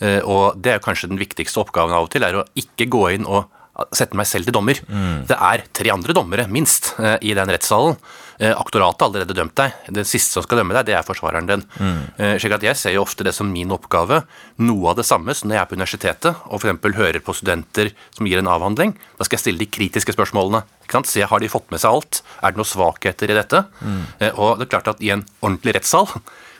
Eh, 0.00 0.20
og 0.22 0.60
det 0.62 0.76
er 0.76 0.84
kanskje 0.84 1.10
den 1.10 1.20
viktigste 1.20 1.62
oppgaven 1.64 1.96
av 1.96 2.06
og 2.06 2.12
til, 2.14 2.24
er 2.24 2.38
å 2.38 2.46
ikke 2.54 2.88
gå 2.92 3.08
inn 3.16 3.26
og 3.26 3.50
sette 3.96 4.16
meg 4.18 4.28
selv 4.28 4.48
til 4.48 4.56
dommer. 4.56 4.80
Det 5.28 5.36
er 5.36 5.64
tre 5.76 5.92
andre 5.92 6.16
dommere, 6.16 6.48
minst, 6.50 6.94
eh, 6.98 7.16
i 7.22 7.34
den 7.36 7.48
rettssalen. 7.48 7.96
Eh, 8.40 8.54
Aktoratet 8.56 9.02
har 9.02 9.10
allerede 9.10 9.36
dømt 9.36 9.54
deg. 9.54 9.72
Den 9.88 10.04
siste 10.08 10.32
som 10.32 10.44
skal 10.44 10.60
dømme 10.60 10.74
deg, 10.76 10.86
det 10.86 10.96
er 10.96 11.04
forsvareren 11.04 11.48
din. 11.48 11.64
Mm. 11.78 12.38
Slik 12.40 12.54
at 12.56 12.64
jeg 12.64 12.76
ser 12.76 12.94
jo 12.94 13.04
ofte 13.04 13.24
det 13.24 13.34
som 13.36 13.50
min 13.52 13.72
oppgave. 13.74 14.22
Noe 14.58 14.90
av 14.90 14.96
det 14.96 15.04
samme 15.04 15.34
som 15.36 15.48
når 15.50 15.58
jeg 15.58 15.62
er 15.62 15.70
på 15.70 15.76
universitetet 15.76 16.44
og 16.48 16.60
f.eks. 16.60 16.96
hører 16.96 17.20
på 17.20 17.36
studenter 17.36 17.92
som 18.16 18.26
gir 18.26 18.40
en 18.40 18.48
avhandling. 18.48 18.94
Da 19.18 19.28
skal 19.28 19.36
jeg 19.36 19.44
stille 19.44 19.64
de 19.64 19.68
kritiske 19.68 20.16
spørsmålene. 20.16 20.64
Se, 21.04 21.22
har 21.22 21.38
de 21.38 21.52
fått 21.52 21.70
med 21.70 21.80
seg 21.80 21.92
alt? 21.92 22.22
Er 22.42 22.50
det 22.50 22.58
noen 22.58 22.72
svakheter 22.72 23.30
i 23.30 23.36
dette? 23.36 23.64
Mm. 23.84 24.04
Og 24.40 24.56
det 24.58 24.66
er 24.66 24.72
klart 24.72 24.88
at 24.90 25.04
i 25.04 25.12
en 25.14 25.26
ordentlig 25.44 25.76
rettssal 25.76 26.08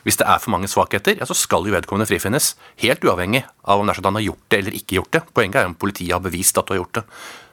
hvis 0.05 0.17
det 0.17 0.25
er 0.27 0.41
for 0.41 0.53
mange 0.53 0.69
svakheter, 0.71 1.19
ja, 1.19 1.27
så 1.29 1.37
skal 1.37 1.67
jo 1.67 1.75
vedkommende 1.75 2.09
frifinnes. 2.09 2.55
Helt 2.81 3.03
uavhengig 3.05 3.43
av 3.63 3.81
om 3.81 3.87
det 3.87 3.93
er 3.93 3.99
sånn 3.99 4.07
at 4.07 4.11
han 4.11 4.19
har 4.19 4.27
gjort 4.29 4.47
det 4.49 4.59
eller 4.63 4.77
ikke 4.79 4.97
gjort 4.97 5.13
det. 5.17 5.23
Poenget 5.35 5.61
er 5.61 5.69
om 5.69 5.77
politiet 5.77 6.15
har 6.15 6.23
bevist 6.23 6.57
at 6.57 6.67
du 6.67 6.73
har 6.73 6.81
gjort 6.81 7.01
det. 7.01 7.05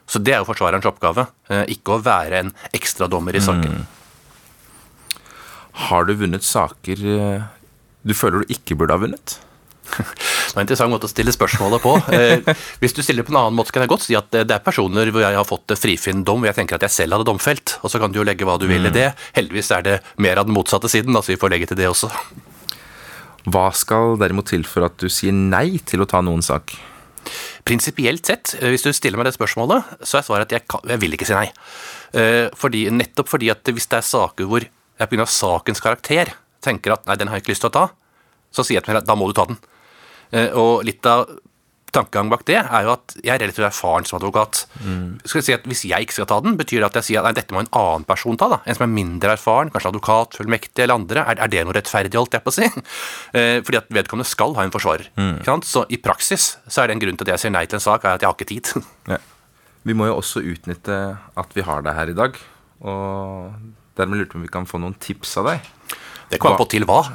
Så 0.09 0.21
det 0.25 0.33
er 0.33 0.41
jo 0.41 0.47
forsvarerens 0.49 0.87
oppgave, 0.89 1.27
eh, 1.53 1.65
ikke 1.75 1.97
å 1.97 2.01
være 2.01 2.39
en 2.41 2.55
ekstradommer 2.73 3.37
i 3.37 3.43
saken. 3.45 3.83
Har 5.89 6.09
du 6.09 6.15
vunnet 6.17 6.43
saker 6.43 7.05
eh, 7.13 7.45
du 8.01 8.15
føler 8.17 8.41
du 8.41 8.55
ikke 8.55 8.77
burde 8.79 8.95
ha 8.95 9.03
vunnet? 9.03 9.37
Det 9.97 10.55
var 10.55 10.61
en 10.61 10.65
interessant 10.65 10.91
måte 10.93 11.07
å 11.09 11.11
stille 11.11 11.33
spørsmålet 11.33 11.83
på. 11.83 11.93
Eh, 12.15 12.53
hvis 12.81 12.95
du 12.97 13.01
stiller 13.05 13.25
på 13.25 13.33
en 13.33 13.39
annen 13.43 13.57
måte, 13.57 13.73
kan 13.75 13.83
jeg 13.85 13.91
godt 13.91 14.05
si 14.07 14.17
at 14.17 14.29
det 14.33 14.55
er 14.55 14.63
personer 14.65 15.11
hvor 15.13 15.23
jeg 15.23 15.37
har 15.37 15.47
fått 15.47 15.75
frifinn 15.79 16.23
dom, 16.27 16.41
hvor 16.41 16.49
jeg 16.49 16.57
tenker 16.61 16.79
at 16.79 16.85
jeg 16.87 16.95
selv 16.95 17.17
hadde 17.17 17.27
domfelt. 17.29 17.77
Og 17.83 17.93
så 17.93 18.01
kan 18.01 18.13
du 18.13 18.19
jo 18.21 18.27
legge 18.27 18.47
hva 18.47 18.57
du 18.61 18.67
vil 18.69 18.89
i 18.89 18.93
det. 18.93 19.11
Heldigvis 19.37 19.71
er 19.75 19.85
det 19.85 19.97
mer 20.17 20.41
av 20.41 20.49
den 20.49 20.57
motsatte 20.57 20.89
siden, 20.91 21.15
altså 21.15 21.35
vi 21.35 21.39
får 21.41 21.53
legge 21.53 21.69
til 21.71 21.79
det 21.79 21.89
også. 21.91 22.11
Hva 23.49 23.69
skal 23.77 24.17
derimot 24.19 24.49
til 24.51 24.65
for 24.67 24.89
at 24.89 24.97
du 24.99 25.07
sier 25.11 25.35
nei 25.35 25.79
til 25.87 26.03
å 26.03 26.09
ta 26.09 26.21
noen 26.25 26.43
sak? 26.45 26.75
Prinsipielt 27.67 28.25
sett, 28.25 28.55
eh, 28.59 28.69
hvis 28.73 28.85
du 28.85 28.91
stiller 28.95 29.19
meg 29.19 29.29
det 29.29 29.35
spørsmålet, 29.37 30.01
så 30.01 30.19
er 30.19 30.25
svaret 30.25 30.49
at 30.49 30.57
jeg, 30.57 30.67
kan, 30.69 30.83
jeg 30.89 31.01
vil 31.01 31.15
ikke 31.15 31.27
si 31.29 31.37
nei. 31.37 31.47
Eh, 32.17 32.47
Fordi, 32.57 32.87
nettopp 32.89 33.29
fordi 33.29 33.51
at 33.53 33.69
hvis 33.69 33.89
det 33.91 33.99
er 33.99 34.07
saker 34.07 34.49
hvor 34.49 34.65
jeg 34.65 35.09
pga. 35.11 35.25
sakens 35.29 35.79
karakter 35.83 36.33
tenker 36.65 36.95
at 36.95 37.05
nei, 37.07 37.15
den 37.15 37.29
har 37.29 37.37
jeg 37.37 37.45
ikke 37.45 37.53
lyst 37.53 37.63
til 37.63 37.71
å 37.71 37.77
ta, 37.77 37.85
så 38.51 38.65
sier 38.65 38.79
jeg 38.79 38.87
til 38.87 38.95
meg 38.95 39.03
at 39.03 39.07
da 39.07 39.15
må 39.15 39.29
du 39.29 39.35
ta 39.37 39.45
den. 39.47 39.59
Eh, 40.31 40.49
Og 40.53 40.83
litt 40.85 41.05
av 41.09 41.27
tankegangen 41.89 42.29
bak 42.29 42.43
det 42.45 42.59
er 42.59 42.83
jo 42.85 42.91
at 42.93 43.15
jeg 43.17 43.31
er 43.33 43.39
relativt 43.41 43.65
erfaren 43.65 44.05
som 44.05 44.19
advokat. 44.19 44.59
Skal 45.25 45.39
jeg 45.39 45.45
si 45.47 45.53
at 45.55 45.63
Hvis 45.65 45.79
jeg 45.89 46.05
ikke 46.05 46.13
skal 46.19 46.27
ta 46.29 46.37
den, 46.45 46.53
betyr 46.59 46.83
det 46.83 46.89
at 46.91 46.97
jeg 46.99 47.07
sier 47.07 47.23
at 47.23 47.25
nei, 47.25 47.31
dette 47.39 47.55
må 47.55 47.63
en 47.63 47.71
annen 47.73 48.05
person 48.05 48.37
ta. 48.37 48.45
da. 48.51 48.59
En 48.69 48.75
som 48.77 48.85
er 48.85 48.91
mindre 48.93 49.31
erfaren, 49.33 49.71
kanskje 49.73 49.89
advokat, 49.89 50.37
fullmektig 50.37 50.83
eller 50.85 50.99
andre. 51.01 51.23
Er, 51.25 51.41
er 51.41 51.49
det 51.49 51.63
noe 51.65 51.73
rettferdig, 51.73 52.13
holdt 52.13 52.37
jeg 52.37 52.45
på 52.45 52.53
å 52.53 52.57
si? 52.59 52.69
Eh, 53.39 53.57
Fordi 53.65 53.77
at 53.81 53.89
vedkommende 53.89 54.29
skal 54.29 54.53
ha 54.59 54.67
en 54.67 54.71
forsvarer. 54.75 55.09
Sant? 55.47 55.65
Så 55.65 55.87
i 55.89 55.97
praksis 55.97 56.59
så 56.69 56.83
er 56.83 56.87
det 56.91 56.99
en 56.99 57.01
grunn 57.07 57.17
til 57.17 57.25
at 57.25 57.33
jeg 57.33 57.45
sier 57.47 57.55
nei 57.57 57.65
til 57.65 57.77
en 57.81 57.87
sak, 57.89 58.05
er 58.05 58.19
at 58.19 58.21
jeg 58.21 58.29
har 58.29 58.37
ikke 58.37 58.51
tid. 58.53 58.85
Ja. 59.15 59.17
Vi 59.89 59.93
må 59.97 60.05
jo 60.11 60.19
også 60.21 60.41
utnytte 60.45 60.95
at 61.39 61.53
vi 61.57 61.63
har 61.65 61.81
deg 61.81 61.95
her 61.97 62.09
i 62.13 62.17
dag. 62.21 62.37
Og 62.85 63.53
dermed 63.97 64.19
lurte 64.21 64.35
vi 64.35 64.41
om 64.43 64.45
vi 64.45 64.51
kan 64.53 64.65
få 64.69 64.77
noen 64.77 64.93
tips 65.01 65.37
av 65.41 65.47
deg. 65.49 65.65
Det 66.29 66.39
kommer 66.39 66.57
an 66.57 66.63
på 66.63 66.69
til 66.69 66.85
hva. 66.89 67.01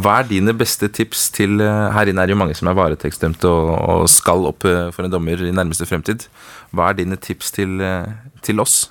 Hva 0.00 0.18
er 0.22 0.28
dine 0.30 0.54
beste 0.56 0.88
tips 0.92 1.26
til 1.36 1.60
eh, 1.60 1.90
Her 1.92 2.08
inne 2.08 2.22
er 2.24 2.30
det 2.30 2.36
jo 2.36 2.40
mange 2.40 2.56
som 2.56 2.70
er 2.70 2.78
varetektsdømte 2.78 3.48
og, 3.50 3.72
og 4.02 4.08
skal 4.10 4.46
opp 4.48 4.64
eh, 4.68 4.88
for 4.94 5.04
en 5.06 5.12
dommer 5.12 5.42
i 5.44 5.52
nærmeste 5.54 5.86
fremtid. 5.88 6.26
Hva 6.72 6.90
er 6.90 7.02
dine 7.02 7.18
tips 7.20 7.52
til, 7.58 7.76
eh, 7.84 8.08
til 8.44 8.62
oss? 8.62 8.86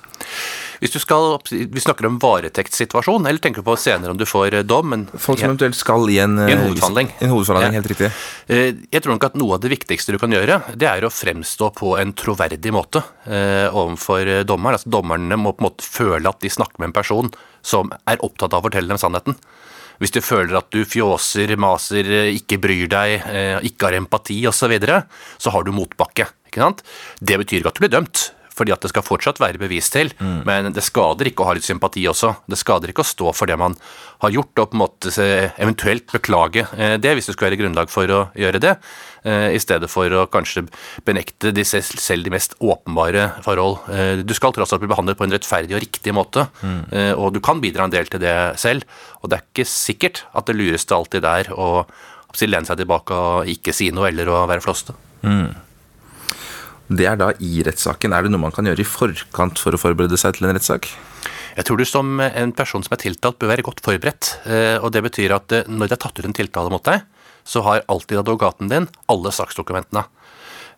Hvis 0.82 0.94
du 0.94 0.98
skal, 1.02 1.36
Vi 1.50 1.82
snakker 1.82 2.06
om 2.08 2.16
varetektssituasjon, 2.22 3.26
eller 3.26 3.42
tenker 3.42 3.62
du 3.62 3.66
på 3.66 3.76
senere 3.78 4.14
om 4.14 4.18
du 4.18 4.24
får 4.26 4.60
dom? 4.66 4.88
Men 4.94 5.04
Folk 5.10 5.38
som 5.42 5.52
eventuelt 5.52 5.78
skal 5.78 6.06
i 6.10 6.18
en, 6.22 6.38
I 6.42 6.54
en 6.54 6.64
hovedforhandling. 6.64 7.12
En 7.22 7.34
hovedforhandling, 7.34 7.74
Ja. 7.74 7.80
helt 7.82 7.90
riktig. 7.92 8.10
Jeg 8.90 9.02
tror 9.02 9.14
nok 9.14 9.28
at 9.28 9.38
noe 9.38 9.58
av 9.58 9.62
det 9.62 9.70
viktigste 9.74 10.14
du 10.14 10.18
kan 10.22 10.34
gjøre, 10.34 10.60
det 10.78 10.88
er 10.90 11.06
å 11.06 11.10
fremstå 11.10 11.70
på 11.78 11.94
en 12.02 12.14
troverdig 12.18 12.74
måte 12.74 13.02
eh, 13.26 13.68
overfor 13.70 14.42
dommeren. 14.46 14.78
Altså 14.78 14.90
Dommerne 14.90 15.38
må 15.38 15.54
på 15.54 15.62
en 15.62 15.70
måte 15.70 15.86
føle 15.86 16.30
at 16.30 16.42
de 16.42 16.50
snakker 16.50 16.82
med 16.82 16.90
en 16.90 16.98
person 16.98 17.30
som 17.62 17.92
er 18.08 18.22
opptatt 18.22 18.52
av 18.52 18.62
å 18.62 18.68
fortelle 18.68 18.90
dem 18.90 19.00
sannheten. 19.00 19.38
Hvis 20.02 20.14
du 20.14 20.20
føler 20.24 20.56
at 20.58 20.70
du 20.74 20.82
fjåser, 20.88 21.54
maser, 21.60 22.08
eh, 22.10 22.34
ikke 22.34 22.58
bryr 22.62 22.88
deg, 22.90 23.22
eh, 23.22 23.58
ikke 23.70 23.88
har 23.88 23.98
empati 24.00 24.40
osv., 24.50 24.64
så, 24.64 24.70
videre, 24.70 25.02
så 25.38 25.50
har 25.54 25.64
du 25.64 25.72
motbakke. 25.72 26.26
ikke 26.46 26.62
sant? 26.62 26.82
Det 27.22 27.38
betyr 27.38 27.60
ikke 27.60 27.68
at 27.68 27.78
du 27.78 27.84
blir 27.86 27.96
dømt. 28.00 28.30
Fordi 28.52 28.72
at 28.74 28.82
det 28.84 28.90
skal 28.92 29.02
fortsatt 29.02 29.40
være 29.40 29.56
bevis 29.56 29.88
til, 29.88 30.10
men 30.44 30.74
det 30.76 30.82
skader 30.84 31.24
ikke 31.30 31.40
å 31.40 31.46
ha 31.48 31.54
litt 31.56 31.64
sympati 31.64 32.04
også. 32.04 32.34
Det 32.46 32.58
skader 32.60 32.92
ikke 32.92 33.00
å 33.00 33.08
stå 33.08 33.32
for 33.32 33.48
det 33.48 33.56
man 33.56 33.74
har 34.20 34.30
gjort, 34.34 34.52
og 34.58 34.70
på 34.70 34.76
en 34.76 34.82
måte 34.82 35.12
eventuelt 35.56 36.12
beklage 36.12 36.66
eh, 36.76 36.98
det, 37.00 37.14
hvis 37.16 37.30
det 37.30 37.34
skulle 37.34 37.48
være 37.48 37.62
grunnlag 37.62 37.92
for 37.92 38.12
å 38.12 38.20
gjøre 38.36 38.60
det, 38.60 38.74
i 39.24 39.58
stedet 39.62 39.88
for 39.90 40.10
å 40.10 40.26
kanskje 40.26 40.64
benekte 41.06 41.52
de 41.54 41.64
selv, 41.64 41.98
selv 42.02 42.24
de 42.26 42.32
mest 42.34 42.56
åpenbare 42.60 43.28
forhold. 43.44 43.78
Eh, 43.92 44.22
Du 44.26 44.34
skal 44.34 44.52
tross 44.52 44.72
alt 44.72 44.82
bli 44.82 44.90
behandlet 44.90 45.18
på 45.18 45.24
en 45.24 45.34
rettferdig 45.34 45.76
og 45.76 45.84
riktig 45.84 46.14
måte, 46.14 46.48
mm. 46.62 47.16
og 47.16 47.32
du 47.34 47.40
kan 47.40 47.60
bidra 47.62 47.84
en 47.84 47.94
del 47.94 48.06
til 48.10 48.20
det 48.22 48.36
selv, 48.58 48.82
og 49.22 49.30
det 49.30 49.38
er 49.38 49.46
ikke 49.46 49.68
sikkert 49.68 50.24
at 50.34 50.46
det 50.46 50.56
lureste 50.58 50.94
alltid 50.96 51.24
er 51.24 51.52
å 51.54 51.84
lene 52.40 52.64
seg 52.66 52.78
tilbake 52.80 53.12
og 53.12 53.46
ikke 53.52 53.74
si 53.76 53.90
noe 53.92 54.08
eller 54.08 54.30
å 54.32 54.46
være 54.48 54.64
flåste. 54.64 54.94
Det 56.92 57.06
er 57.08 57.16
da 57.16 57.30
i 57.40 57.62
rettssaken. 57.64 58.12
Er 58.12 58.24
det 58.26 58.32
noe 58.32 58.42
man 58.42 58.52
kan 58.52 58.66
gjøre 58.68 58.82
i 58.82 58.88
forkant 58.88 59.60
for 59.60 59.72
å 59.72 59.80
forberede 59.80 60.18
seg 60.20 60.36
til 60.36 60.48
en 60.48 60.56
rettssak? 60.56 60.88
Jeg 61.52 61.66
tror 61.68 61.78
du 61.80 61.84
som 61.84 62.20
en 62.24 62.52
person 62.56 62.82
som 62.84 62.94
er 62.96 63.02
tiltalt 63.02 63.38
bør 63.40 63.52
være 63.52 63.64
godt 63.66 63.82
forberedt. 63.84 64.38
eh, 64.48 64.78
Og 64.80 64.90
det 64.92 65.02
betyr 65.04 65.34
at 65.36 65.52
eh, 65.52 65.68
når 65.68 65.88
det 65.88 65.96
er 65.98 66.02
tatt 66.04 66.18
ut 66.18 66.24
en 66.28 66.36
tiltale 66.36 66.72
mot 66.72 66.84
deg, 66.84 67.04
så 67.44 67.62
har 67.66 67.84
alltid 67.88 68.22
advokaten 68.22 68.68
din 68.72 68.88
alle 69.10 69.32
saksdokumentene. 69.34 70.04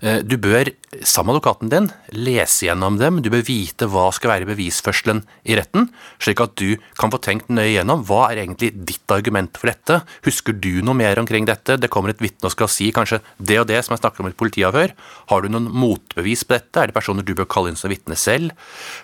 Eh, 0.02 0.20
Du 0.26 0.36
bør, 0.36 0.68
sammen 1.02 1.32
med 1.32 1.38
advokaten 1.40 1.70
din, 1.70 1.86
lese 2.12 2.66
gjennom 2.66 2.98
dem. 2.98 3.22
Du 3.22 3.30
bør 3.30 3.44
vite 3.46 3.86
hva 3.88 4.10
skal 4.12 4.32
være 4.34 4.48
bevisførselen 4.50 5.22
i 5.46 5.56
retten, 5.56 5.88
slik 6.18 6.40
at 6.44 6.56
du 6.60 6.76
kan 6.98 7.12
få 7.14 7.20
tenkt 7.22 7.48
nøye 7.48 7.76
gjennom 7.78 8.02
hva 8.04 8.30
er 8.32 8.42
egentlig 8.42 8.72
ditt 8.84 9.10
argument 9.14 9.56
for 9.56 9.70
dette. 9.70 10.02
Husker 10.26 10.52
du 10.52 10.82
noe 10.82 10.94
mer 10.98 11.18
omkring 11.22 11.46
dette? 11.48 11.78
Det 11.80 11.90
kommer 11.90 12.10
et 12.10 12.20
vitne 12.20 12.50
og 12.50 12.52
skal 12.56 12.68
si 12.68 12.90
kanskje 12.92 13.20
det 13.38 13.60
og 13.62 13.68
det 13.70 13.80
som 13.84 13.94
jeg 13.94 14.02
snakker 14.02 14.20
om 14.20 14.28
i 14.28 14.34
et 14.34 14.40
politiavhør. 14.42 14.92
Har 15.30 15.40
du 15.42 15.48
noen 15.48 15.70
motbevis 15.72 16.44
på 16.44 16.58
dette? 16.58 16.80
Er 16.82 16.90
det 16.90 16.98
personer 16.98 17.22
du 17.24 17.34
bør 17.34 17.48
kalle 17.48 17.70
inn 17.72 17.78
som 17.80 17.88
vitne 17.92 18.16
selv? 18.18 18.50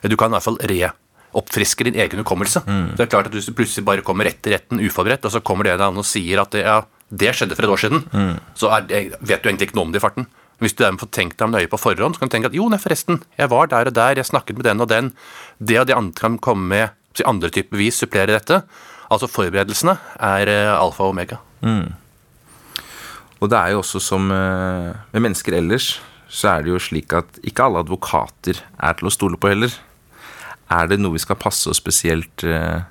Du 0.02 0.16
kan 0.16 0.28
i 0.32 0.36
hvert 0.36 0.48
fall 0.50 0.60
re 0.68 0.90
oppfriske 1.38 1.84
din 1.86 1.94
egen 1.94 2.18
hukommelse. 2.24 2.64
Det 2.96 3.04
er 3.04 3.10
klart 3.12 3.26
at 3.30 3.32
Hvis 3.32 3.46
du 3.46 3.54
plutselig 3.54 3.84
bare 3.86 4.02
kommer 4.02 4.26
rett 4.26 4.44
i 4.50 4.50
retten 4.50 4.80
uforberedt, 4.82 5.24
og 5.24 5.30
så 5.30 5.40
kommer 5.40 5.64
det 5.64 5.78
deg 5.78 5.96
og 5.96 6.04
sier 6.04 6.40
at 6.42 6.50
det, 6.50 6.64
ja, 6.66 6.80
det 7.10 7.34
skjedde 7.34 7.56
for 7.58 7.66
et 7.66 7.74
år 7.74 7.82
siden, 7.82 8.04
så 8.54 8.70
er 8.76 8.86
vet 9.18 9.42
du 9.42 9.48
egentlig 9.50 9.70
ikke 9.70 9.78
noe 9.78 9.88
om 9.88 9.94
det 9.94 10.00
i 10.00 10.04
farten. 10.04 10.28
Hvis 10.60 10.74
du 10.76 10.82
derimot 10.84 11.06
får 11.06 11.12
tenkt 11.16 11.38
deg 11.40 11.46
om 11.48 11.54
nøye 11.56 11.70
på 11.72 11.80
forhånd, 11.80 12.14
så 12.14 12.20
kan 12.20 12.30
du 12.30 12.34
tenke 12.34 12.50
at 12.50 12.56
jo, 12.56 12.66
nei, 12.68 12.78
forresten, 12.80 13.22
jeg 13.40 13.48
var 13.48 13.70
der 13.72 13.88
og 13.88 13.96
der, 13.96 14.20
jeg 14.20 14.28
snakket 14.28 14.58
med 14.58 14.68
den 14.68 14.84
og 14.84 14.90
den. 14.92 15.08
Det 15.58 15.78
og 15.80 15.88
det 15.88 15.96
andre 15.96 16.20
kan 16.20 16.36
komme 16.42 16.68
med 16.68 16.92
si, 17.16 17.24
andre 17.24 17.48
typer 17.48 17.78
bevis, 17.78 17.98
supplere 18.02 18.36
dette. 18.36 18.60
Altså 19.10 19.30
forberedelsene 19.30 19.96
er 20.20 20.52
eh, 20.52 20.74
alfa 20.74 21.06
og 21.06 21.14
omega. 21.14 21.40
Og 23.40 23.48
det 23.48 23.56
er 23.56 23.72
jo 23.72 23.80
også 23.80 24.02
som 24.04 24.28
eh, 24.34 24.92
med 25.14 25.24
mennesker 25.24 25.56
ellers, 25.56 25.94
så 26.30 26.52
er 26.52 26.66
det 26.66 26.74
jo 26.74 26.82
slik 26.82 27.16
at 27.16 27.40
ikke 27.42 27.64
alle 27.66 27.80
advokater 27.82 28.60
er 28.60 28.98
til 28.98 29.08
å 29.08 29.14
stole 29.14 29.40
på 29.40 29.50
heller. 29.50 29.72
Er 30.70 30.92
det 30.92 31.00
noe 31.00 31.16
vi 31.16 31.24
skal 31.24 31.40
passe 31.40 31.72
oss 31.72 31.80
spesielt 31.80 32.44
eh, 32.46 32.84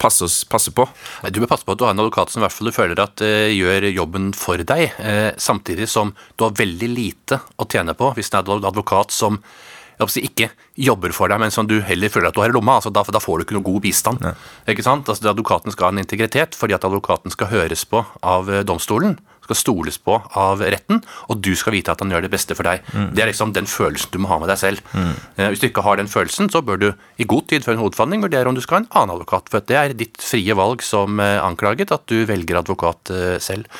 passe, 0.00 0.26
oss, 0.26 0.40
passe 0.48 0.72
på? 0.74 0.86
Du 1.30 1.40
bør 1.42 1.52
passe 1.54 1.66
på 1.66 1.76
at 1.76 1.80
du 1.80 1.86
har 1.86 1.94
en 1.94 2.02
advokat 2.04 2.32
som 2.32 2.42
i 2.42 2.46
hvert 2.46 2.56
fall 2.56 2.70
du 2.70 2.76
føler 2.76 3.02
at 3.02 3.22
uh, 3.24 3.46
gjør 3.52 3.88
jobben 3.92 4.32
for 4.36 4.60
deg, 4.60 4.90
uh, 5.00 5.30
samtidig 5.40 5.88
som 5.90 6.14
du 6.36 6.46
har 6.46 6.56
veldig 6.58 6.90
lite 6.92 7.40
å 7.56 7.68
tjene 7.70 7.96
på 7.96 8.12
hvis 8.16 8.32
det 8.32 8.42
er 8.42 8.54
en 8.56 8.70
advokat 8.72 9.14
som 9.14 9.40
ikke 9.96 10.50
jobber 10.76 11.12
for 11.16 11.28
deg, 11.28 11.40
men 11.40 11.50
som 11.50 11.66
du 11.66 11.80
heller 11.80 12.08
føler 12.12 12.28
at 12.28 12.36
du 12.36 12.42
har 12.42 12.50
i 12.50 12.52
lomma. 12.52 12.76
Altså, 12.76 12.90
da, 12.90 13.02
da 13.02 13.20
får 13.22 13.38
du 13.38 13.44
ikke 13.46 13.56
noe 13.56 13.64
god 13.64 13.80
bistand. 13.80 14.26
Ikke 14.68 14.84
sant? 14.84 15.08
Altså, 15.08 15.28
advokaten 15.30 15.72
skal 15.72 15.88
ha 15.88 15.94
en 15.94 16.02
integritet 16.02 16.56
fordi 16.56 16.76
at 16.76 16.84
advokaten 16.84 17.32
skal 17.32 17.48
høres 17.48 17.86
på 17.88 18.04
av 18.22 18.50
eh, 18.50 18.64
domstolen, 18.66 19.16
skal 19.46 19.58
stoles 19.58 19.98
på 20.02 20.18
av 20.36 20.60
retten, 20.62 21.00
og 21.30 21.40
du 21.42 21.52
skal 21.58 21.76
vite 21.76 21.94
at 21.94 22.02
han 22.02 22.12
gjør 22.12 22.26
det 22.26 22.32
beste 22.34 22.56
for 22.58 22.66
deg. 22.66 22.84
Det 23.14 23.22
er 23.24 23.30
liksom 23.30 23.54
den 23.56 23.68
følelsen 23.70 24.12
du 24.12 24.20
må 24.22 24.30
ha 24.32 24.38
med 24.42 24.50
deg 24.52 24.60
selv. 24.60 24.82
Mm. 24.92 25.14
Hvis 25.54 25.62
du 25.62 25.68
ikke 25.70 25.84
har 25.86 26.00
den 26.00 26.10
følelsen, 26.10 26.50
så 26.52 26.62
bør 26.66 26.80
du 26.82 26.88
i 27.22 27.28
god 27.28 27.46
tid 27.50 27.64
før 27.66 27.76
en 27.76 27.84
hovedforhandling 27.84 28.26
vurdere 28.26 28.50
om 28.50 28.56
du 28.58 28.62
skal 28.64 28.80
ha 28.80 28.82
en 28.84 28.90
annen 28.92 29.16
advokat. 29.16 29.50
For 29.52 29.64
det 29.66 29.78
er 29.80 29.96
ditt 29.96 30.20
frie 30.22 30.56
valg 30.58 30.84
som 30.84 31.20
eh, 31.22 31.38
anklaget 31.42 31.94
at 31.94 32.06
du 32.10 32.24
velger 32.28 32.60
advokat 32.60 33.12
eh, 33.14 33.36
selv. 33.42 33.70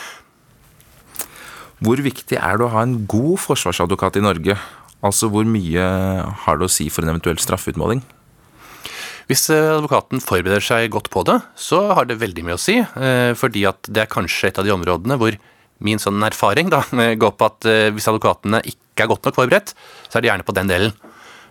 Hvor 1.84 2.00
viktig 2.00 2.38
er 2.40 2.56
det 2.56 2.64
å 2.66 2.72
ha 2.72 2.84
en 2.86 3.02
god 3.10 3.36
forsvarsadvokat 3.42 4.20
i 4.20 4.24
Norge? 4.24 4.56
Altså 5.04 5.28
hvor 5.32 5.44
mye 5.48 5.82
har 6.46 6.60
det 6.60 6.68
å 6.68 6.72
si 6.72 6.88
for 6.92 7.04
en 7.04 7.12
eventuell 7.12 7.40
straffeutmåling? 7.42 8.00
Hvis 9.26 9.48
eh, 9.50 9.72
advokaten 9.74 10.22
forbereder 10.22 10.62
seg 10.62 10.88
godt 10.94 11.10
på 11.12 11.24
det, 11.26 11.40
så 11.58 11.82
har 11.98 12.06
det 12.08 12.20
veldig 12.20 12.46
mye 12.46 12.56
å 12.56 12.62
si. 12.62 12.78
eh, 12.78 13.32
Fordi 13.36 13.66
at 13.68 13.90
det 13.90 14.04
er 14.04 14.12
kanskje 14.12 14.52
et 14.52 14.60
av 14.62 14.66
de 14.66 14.74
områdene 14.74 15.18
hvor 15.20 15.36
min 15.84 16.00
sånn 16.00 16.22
erfaring 16.26 16.70
da, 16.72 16.82
går 17.22 17.36
på 17.36 17.48
at 17.48 17.68
eh, 17.68 17.88
hvis 17.94 18.08
advokatene 18.10 18.62
ikke 18.64 19.04
er 19.04 19.12
godt 19.12 19.28
nok 19.28 19.38
forberedt, 19.38 19.74
så 20.08 20.18
er 20.18 20.24
de 20.24 20.30
gjerne 20.30 20.46
på 20.46 20.56
den 20.56 20.70
delen. 20.70 20.94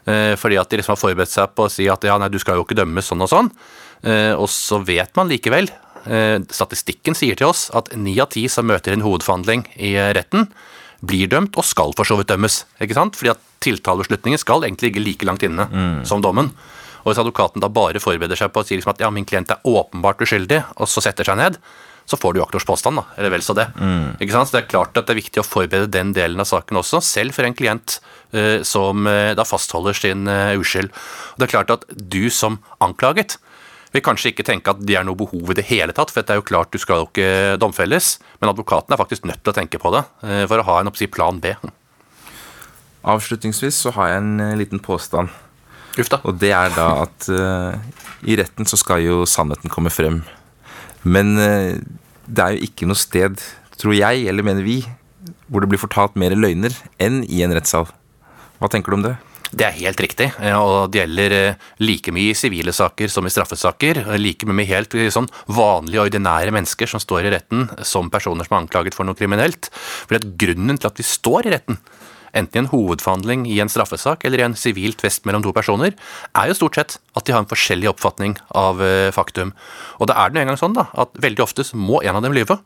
Eh, 0.05 0.33
fordi 0.39 0.59
at 0.61 0.69
de 0.69 0.79
liksom 0.79 0.95
har 0.95 1.01
forberedt 1.01 1.33
seg 1.33 1.55
på 1.57 1.65
å 1.67 1.71
si 1.71 1.89
at 1.91 2.05
ja, 2.05 2.17
nei, 2.21 2.29
du 2.33 2.39
skal 2.41 2.59
jo 2.59 2.65
ikke 2.65 2.77
dømmes 2.77 3.09
sånn 3.11 3.25
og 3.25 3.31
sånn. 3.31 3.51
Eh, 4.05 4.33
og 4.33 4.47
så 4.51 4.81
vet 4.85 5.13
man 5.17 5.31
likevel, 5.31 5.71
statistikken 6.53 7.15
sier 7.17 7.33
til 7.33 7.47
oss, 7.49 7.63
at 7.73 7.87
ni 7.97 8.11
av 8.21 8.27
ti 8.29 8.43
som 8.45 8.67
møter 8.69 8.93
en 8.93 9.01
hovedforhandling 9.01 9.63
i 9.81 9.95
retten, 10.13 10.43
blir 11.01 11.31
dømt 11.31 11.57
og 11.57 11.65
skal 11.65 11.95
for 11.97 12.05
så 12.05 12.13
vidt 12.19 12.29
dømmes. 12.29 12.59
ikke 12.77 12.93
sant? 12.93 13.17
Fordi 13.17 13.31
at 13.33 13.41
tiltalebeslutningen 13.65 14.37
skal 14.37 14.67
egentlig 14.67 14.91
ligge 14.91 15.01
like 15.01 15.25
langt 15.25 15.41
inne 15.47 15.65
som 16.05 16.21
dommen. 16.21 16.51
Og 17.05 17.09
hvis 17.09 17.21
advokaten 17.21 17.61
da 17.61 17.71
bare 17.73 18.01
forbereder 18.01 18.37
seg 18.37 18.53
på 18.53 18.61
å 18.61 18.67
si 18.67 18.77
liksom 18.77 18.93
at 18.93 19.01
ja, 19.01 19.09
min 19.13 19.25
klient 19.25 19.49
er 19.53 19.65
åpenbart 19.65 20.21
uskyldig, 20.25 20.61
og 20.77 20.89
så 20.89 21.01
setter 21.05 21.25
seg 21.25 21.37
ned, 21.37 21.59
så 22.05 22.17
får 22.21 22.33
du 22.33 22.39
jo 22.39 22.45
aktors 22.45 22.65
påstand, 22.67 22.99
da. 22.99 23.05
Eller 23.17 23.33
vel 23.33 23.43
så 23.45 23.55
det. 23.57 23.65
Ikke 24.21 24.35
sant? 24.35 24.49
Så 24.49 24.57
det 24.57 24.63
er 24.63 24.69
klart 24.69 24.97
at 24.97 25.07
det 25.07 25.15
er 25.15 25.21
viktig 25.23 25.41
å 25.41 25.45
forberede 25.45 25.89
den 25.89 26.13
delen 26.13 26.41
av 26.41 26.49
saken 26.49 26.77
også, 26.81 27.01
selv 27.01 27.33
for 27.33 27.47
en 27.47 27.57
klient 27.57 27.97
uh, 28.35 28.61
som 28.67 29.09
uh, 29.09 29.33
da 29.37 29.45
fastholder 29.47 29.97
sin 29.97 30.29
uh, 30.29 30.53
uskyld. 30.59 30.93
Og 31.33 31.41
det 31.41 31.47
er 31.47 31.53
klart 31.55 31.73
at 31.73 31.87
du 31.89 32.27
som 32.29 32.59
anklaget 32.83 33.39
vil 33.95 34.03
kanskje 34.05 34.33
ikke 34.33 34.45
tenke 34.45 34.69
at 34.69 34.83
det 34.85 34.99
er 34.99 35.07
noe 35.07 35.17
behov 35.17 35.49
i 35.49 35.57
det 35.57 35.65
hele 35.69 35.95
tatt, 35.95 36.11
for 36.11 36.21
det 36.21 36.35
er 36.35 36.41
jo 36.41 36.45
klart 36.45 36.73
du 36.75 36.81
skal 36.81 37.01
jo 37.01 37.09
ikke 37.09 37.55
domfelles, 37.63 38.17
men 38.41 38.51
advokaten 38.51 38.93
er 38.93 38.99
faktisk 38.99 39.25
nødt 39.25 39.39
til 39.41 39.53
å 39.53 39.55
tenke 39.55 39.79
på 39.79 39.93
det 39.95 40.03
for 40.51 40.59
å 40.59 40.65
ha 40.67 40.75
en 40.81 40.91
oppsi 40.91 41.07
plan 41.07 41.39
B. 41.39 41.53
Avslutningsvis 43.07 43.79
så 43.85 43.93
har 43.95 44.11
jeg 44.11 44.19
en 44.19 44.59
liten 44.59 44.83
påstand. 44.83 45.31
Ufta. 45.95 46.19
Og 46.27 46.35
det 46.41 46.51
er 46.51 46.75
da 46.75 46.89
at 47.05 47.29
i 48.27 48.35
retten 48.35 48.67
så 48.67 48.75
skal 48.81 49.05
jo 49.05 49.21
sannheten 49.23 49.71
komme 49.71 49.93
frem. 49.95 50.25
Men 51.05 51.35
eh, 51.41 51.77
det 52.25 52.41
er 52.41 52.55
jo 52.55 52.65
ikke 52.67 52.89
noe 52.89 52.99
sted, 52.99 53.39
tror 53.79 53.95
jeg, 53.97 54.25
eller 54.29 54.45
mener 54.45 54.65
vi, 54.65 54.81
hvor 55.47 55.61
det 55.61 55.69
blir 55.71 55.81
fortalt 55.81 56.17
mer 56.19 56.33
løgner 56.37 56.73
enn 57.01 57.21
i 57.29 57.43
en 57.45 57.53
rettssal. 57.55 57.87
Hva 58.59 58.71
tenker 58.71 58.91
du 58.93 58.99
om 58.99 59.05
det? 59.05 59.15
Det 59.55 59.63
er 59.67 59.75
helt 59.77 60.01
riktig, 60.01 60.25
og 60.57 60.89
det 60.91 61.03
gjelder 61.03 61.33
eh, 61.35 61.67
like 61.79 62.11
mye 62.11 62.33
i 62.33 62.37
sivile 62.37 62.73
saker 62.75 63.11
som 63.13 63.27
i 63.27 63.31
straffesaker. 63.31 64.01
Like 64.19 64.47
mye 64.49 64.57
med 64.57 64.67
helt 64.67 64.95
sånn 65.13 65.29
vanlige, 65.45 66.07
ordinære 66.09 66.51
mennesker 66.55 66.89
som 66.89 66.99
står 67.03 67.29
i 67.29 67.35
retten 67.37 67.69
som 67.85 68.09
personer 68.11 68.47
som 68.47 68.57
er 68.57 68.65
anklaget 68.65 68.97
for 68.97 69.07
noe 69.07 69.17
kriminelt. 69.17 69.69
For 69.71 70.19
grunnen 70.41 70.81
til 70.81 70.89
at 70.89 70.99
vi 70.99 71.07
står 71.07 71.47
i 71.47 71.53
retten, 71.55 71.79
enten 72.35 72.59
i 72.59 72.63
en 72.63 72.69
hovedforhandling 72.71 73.45
i 73.49 73.57
en 73.63 73.71
straffesak 73.71 74.25
eller 74.27 74.41
i 74.41 74.45
en 74.47 74.55
sivil 74.59 74.95
tvist 74.99 75.25
mellom 75.27 75.43
to 75.45 75.53
personer, 75.55 75.95
er 76.35 76.49
jo 76.51 76.57
stort 76.57 76.75
sett 76.79 76.97
at 77.15 77.25
de 77.25 77.33
har 77.35 77.43
en 77.43 77.49
forskjellig 77.49 77.89
oppfatning 77.93 78.35
av 78.55 78.81
eh, 78.83 79.11
faktum. 79.15 79.53
Og 79.99 80.09
da 80.11 80.17
er 80.21 80.31
det 80.31 80.37
nå 80.39 80.45
engang 80.45 80.59
sånn 80.61 80.75
da, 80.77 80.89
at 80.93 81.15
veldig 81.23 81.45
ofte 81.45 81.65
må 81.79 82.01
en 82.03 82.19
av 82.19 82.25
dem 82.25 82.35
lyve. 82.35 82.59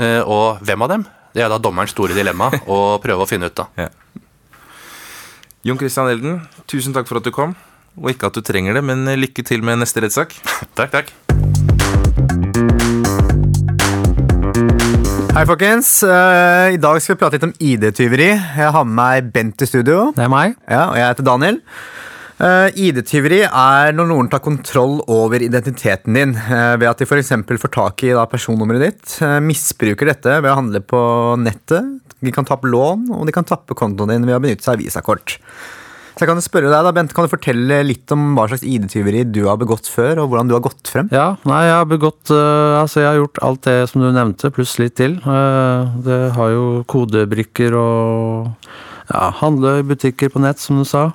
Eh, 0.00 0.20
Og 0.24 0.62
hvem 0.64 0.82
av 0.86 0.92
dem? 0.96 1.04
Det 1.32 1.44
er 1.44 1.48
da 1.52 1.60
dommerens 1.62 1.92
store 1.94 2.16
dilemma 2.16 2.50
å 2.68 2.98
prøve 3.00 3.24
å 3.24 3.28
finne 3.28 3.48
ut 3.52 3.64
av. 3.64 3.72
Ja. 3.84 3.90
Jon 5.62 5.78
Christian 5.78 6.08
Elden, 6.10 6.40
tusen 6.66 6.90
takk 6.96 7.06
for 7.06 7.20
at 7.20 7.26
du 7.28 7.30
kom. 7.30 7.52
Og 8.00 8.08
ikke 8.10 8.26
at 8.30 8.34
du 8.34 8.40
trenger 8.42 8.74
det, 8.74 8.80
men 8.82 9.04
lykke 9.20 9.44
til 9.46 9.62
med 9.62 9.78
neste 9.78 10.00
rettssak. 10.02 10.32
Takk, 10.78 10.90
takk. 10.90 11.10
Hei, 15.32 15.46
folkens. 15.48 16.02
Eh, 16.04 16.74
I 16.74 16.78
dag 16.80 16.98
skal 17.00 17.14
vi 17.14 17.20
prate 17.22 17.38
litt 17.38 17.44
om 17.46 17.54
ID-tyveri. 17.56 18.26
Jeg 18.36 18.72
har 18.74 18.84
med 18.84 18.98
meg 18.98 19.30
Bent 19.32 19.62
i 19.64 19.68
studio. 19.68 20.10
Det 20.12 20.26
er 20.26 20.28
meg. 20.28 20.58
Ja, 20.68 20.90
Og 20.90 20.98
jeg 21.00 21.06
heter 21.08 21.24
Daniel. 21.24 21.56
Eh, 22.36 22.76
ID-tyveri 22.76 23.38
er 23.48 23.94
når 23.96 24.10
noen 24.10 24.28
tar 24.28 24.42
kontroll 24.44 24.98
over 25.08 25.40
identiteten 25.40 26.18
din 26.18 26.34
eh, 26.36 26.74
ved 26.76 26.84
at 26.90 27.00
de 27.00 27.08
f.eks. 27.08 27.32
får 27.48 27.72
tak 27.72 28.04
i 28.04 28.12
da, 28.12 28.26
personnummeret 28.28 28.84
ditt, 28.84 29.14
misbruker 29.40 30.12
dette 30.12 30.36
ved 30.36 30.52
å 30.52 30.58
handle 30.58 30.84
på 30.84 31.00
nettet. 31.40 31.88
De 32.20 32.34
kan 32.36 32.44
tappe 32.44 32.68
lån, 32.68 33.08
og 33.16 33.24
de 33.24 33.32
kan 33.32 33.48
tappe 33.48 33.72
kontoen 33.78 34.12
din 34.12 34.28
ved 34.28 34.36
å 34.36 34.42
benytte 34.44 34.68
seg 34.68 34.76
av 34.76 34.84
visakort. 34.84 35.38
Så 36.22 36.28
jeg 36.28 36.36
kan 36.36 36.44
spørre 36.44 36.68
deg 36.70 36.84
da, 36.86 36.90
Bent, 36.94 37.12
kan 37.16 37.26
du 37.26 37.32
fortelle 37.32 37.80
litt 37.82 38.12
om 38.14 38.36
hva 38.36 38.44
slags 38.46 38.62
ID-tyveri 38.62 39.24
du 39.26 39.40
har 39.48 39.56
begått 39.58 39.88
før, 39.90 40.20
og 40.22 40.28
hvordan 40.30 40.46
du 40.46 40.52
har 40.54 40.62
gått 40.62 40.86
frem? 40.86 41.08
Ja, 41.10 41.32
nei, 41.42 41.64
jeg 41.66 41.74
har 41.74 41.88
begått 41.90 42.30
uh, 42.30 42.78
Altså, 42.78 43.00
jeg 43.00 43.08
har 43.08 43.16
gjort 43.18 43.40
alt 43.42 43.64
det 43.66 43.74
som 43.90 44.04
du 44.04 44.06
nevnte, 44.14 44.52
pluss 44.54 44.76
litt 44.78 44.94
til. 45.00 45.16
Uh, 45.26 45.90
det 46.06 46.20
har 46.36 46.52
jo 46.54 46.62
kodebrikker 46.86 47.74
og 47.74 48.52
ja, 49.08 49.24
handle 49.40 49.80
i 49.80 49.88
butikker 49.88 50.30
på 50.30 50.44
nett, 50.44 50.62
som 50.62 50.78
du 50.78 50.86
sa. 50.86 51.08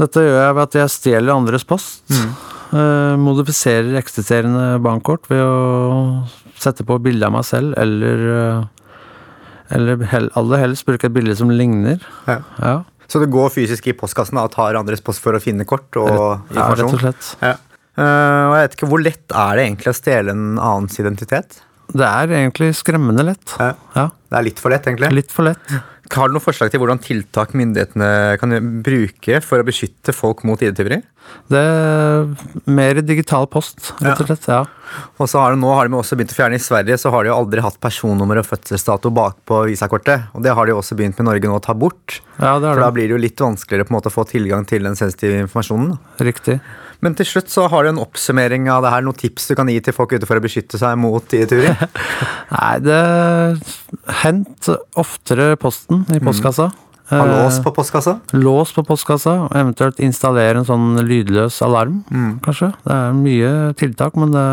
Dette 0.00 0.24
gjør 0.26 0.40
jeg 0.40 0.56
ved 0.58 0.64
at 0.64 0.78
jeg 0.80 0.94
stjeler 0.96 1.36
andres 1.36 1.62
post. 1.62 2.02
eh, 2.10 3.14
modifiserer 3.14 3.94
eksisterende 4.00 4.80
bankkort 4.82 5.30
ved 5.30 5.38
å 5.38 6.24
sette 6.58 6.82
på 6.82 6.98
bilde 6.98 7.30
av 7.30 7.36
meg 7.36 7.46
selv, 7.46 7.78
eller 7.78 8.26
uh, 8.26 8.64
eller 9.72 10.02
hell, 10.10 10.26
aller 10.36 10.60
helst 10.60 10.84
bruke 10.86 11.08
et 11.08 11.14
bilde 11.14 11.36
som 11.38 11.52
ligner. 11.54 12.02
Ja. 12.26 12.40
Ja, 12.58 12.74
Så 13.14 13.20
du 13.22 13.28
går 13.30 13.52
fysisk 13.54 13.86
i 13.86 13.92
postkassen 13.94 14.40
og 14.42 14.48
tar 14.50 14.74
andres 14.74 14.98
post 15.06 15.22
for 15.22 15.38
å 15.38 15.40
finne 15.42 15.62
kort 15.70 15.94
og 16.00 16.08
ja 16.10 16.64
rett 16.66 16.82
informasjon? 16.82 16.96
og 16.98 17.02
slett. 17.04 17.28
Ja. 17.44 17.52
Uh, 17.94 18.02
og 18.50 18.54
jeg 18.56 18.62
vet 18.64 18.72
ikke, 18.74 18.88
Hvor 18.90 19.02
lett 19.04 19.34
er 19.38 19.54
det 19.54 19.66
egentlig 19.68 19.92
å 19.92 19.94
stjele 19.94 20.34
en 20.34 20.46
annens 20.58 20.98
identitet? 20.98 21.60
Det 21.94 22.08
er 22.08 22.32
egentlig 22.40 22.72
skremmende 22.74 23.22
lett. 23.28 23.54
Ja. 23.60 23.68
Ja, 23.94 24.08
Det 24.32 24.40
er 24.40 24.46
litt 24.48 24.58
for 24.58 24.74
lett, 24.74 24.88
egentlig. 24.90 25.12
litt 25.14 25.30
for 25.30 25.46
lett. 25.46 25.76
Har 26.12 26.28
du 26.28 26.34
noen 26.36 26.44
forslag 26.44 26.68
til 26.72 26.82
hvordan 26.82 27.00
tiltak 27.00 27.54
myndighetene 27.56 28.36
kan 28.40 28.52
bruke 28.84 29.40
for 29.44 29.62
å 29.62 29.66
beskytte 29.66 30.12
folk 30.12 30.42
mot 30.44 30.60
ID-tyveri? 30.60 31.00
Det 31.48 31.60
er 31.60 32.26
mer 32.68 33.00
digital 33.00 33.46
post, 33.48 33.94
rett 34.04 34.20
og 34.20 34.28
slett. 34.28 34.44
Ja. 34.50 34.60
Og 35.16 35.30
så 35.30 35.40
har 35.40 35.54
de, 35.54 35.60
nå 35.62 35.70
har 35.72 35.88
de 35.88 35.96
også 35.96 36.18
begynt 36.18 36.34
å 36.34 36.36
fjerne 36.36 36.58
I 36.60 36.62
Sverige 36.62 36.98
så 37.00 37.10
har 37.14 37.24
de 37.24 37.32
jo 37.32 37.38
aldri 37.38 37.64
hatt 37.64 37.80
personnummer 37.82 38.42
og 38.42 38.48
fødselsdato 38.50 39.12
bakpå 39.16 39.62
visakortet. 39.70 40.28
Og 40.36 40.44
det 40.44 40.52
har 40.56 40.68
de 40.68 40.76
også 40.76 40.98
begynt 40.98 41.16
med 41.20 41.30
Norge 41.30 41.48
nå 41.50 41.56
å 41.56 41.64
ta 41.64 41.72
bort. 41.72 42.20
ja, 42.36 42.58
det 42.60 42.68
For 42.68 42.76
er 42.76 42.84
da 42.84 42.92
blir 42.94 43.08
det 43.08 43.16
jo 43.16 43.24
litt 43.24 43.40
vanskeligere 43.40 43.88
på 43.88 43.94
en 43.94 43.98
måte 43.98 44.12
å 44.12 44.18
få 44.18 44.26
tilgang 44.28 44.68
til 44.68 44.84
den 44.84 45.00
sensitive 45.00 45.40
informasjonen. 45.46 45.96
Riktig. 46.20 46.60
Men 47.04 47.16
til 47.18 47.28
slutt 47.28 47.52
så 47.52 47.66
har 47.68 47.84
du 47.84 47.90
en 47.92 48.00
oppsummering 48.00 48.70
av 48.72 48.84
det 48.84 48.92
her, 48.94 49.04
noen 49.04 49.18
tips 49.20 49.50
du 49.50 49.54
kan 49.58 49.68
gi 49.68 49.76
til 49.84 49.96
folk 49.96 50.14
ute 50.16 50.28
for 50.28 50.40
å 50.40 50.44
beskytte 50.44 50.80
seg 50.80 50.96
mot 51.00 51.36
ID-tyveri? 51.36 51.74
Nei, 52.56 52.72
det 52.84 53.00
Hent 54.22 54.70
oftere 55.00 55.52
posten 55.60 56.06
i 56.14 56.22
postkassa. 56.24 56.70
Ha 56.72 56.82
Eh, 57.12 57.20
lås 57.28 57.58
på 57.60 57.70
postkassa? 57.76 58.14
lås 58.32 58.72
på 58.72 58.82
postkassa, 58.82 59.34
og 59.44 59.52
eventuelt 59.52 59.98
installere 60.00 60.62
en 60.62 60.64
sånn 60.64 60.86
lydløs 61.04 61.60
alarm, 61.62 61.98
kanskje. 62.40 62.70
Det 62.80 62.94
er 62.96 63.18
mye 63.18 63.50
tiltak, 63.76 64.16
men 64.16 64.32
det, 64.32 64.46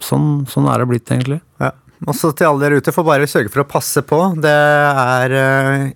sånn, 0.00 0.46
sånn 0.48 0.70
er 0.72 0.80
det 0.80 0.88
blitt, 0.88 1.12
egentlig. 1.12 1.42
Ja. 1.60 1.74
Også 2.08 2.32
til 2.34 2.48
alle 2.48 2.64
dere 2.64 2.80
ute, 2.80 2.94
får 2.96 3.04
bare 3.06 3.28
sørge 3.30 3.52
for 3.52 3.62
å 3.62 3.68
passe 3.68 4.02
på. 4.02 4.22
Det 4.40 4.50
er 4.50 5.36
eh, 5.36 5.92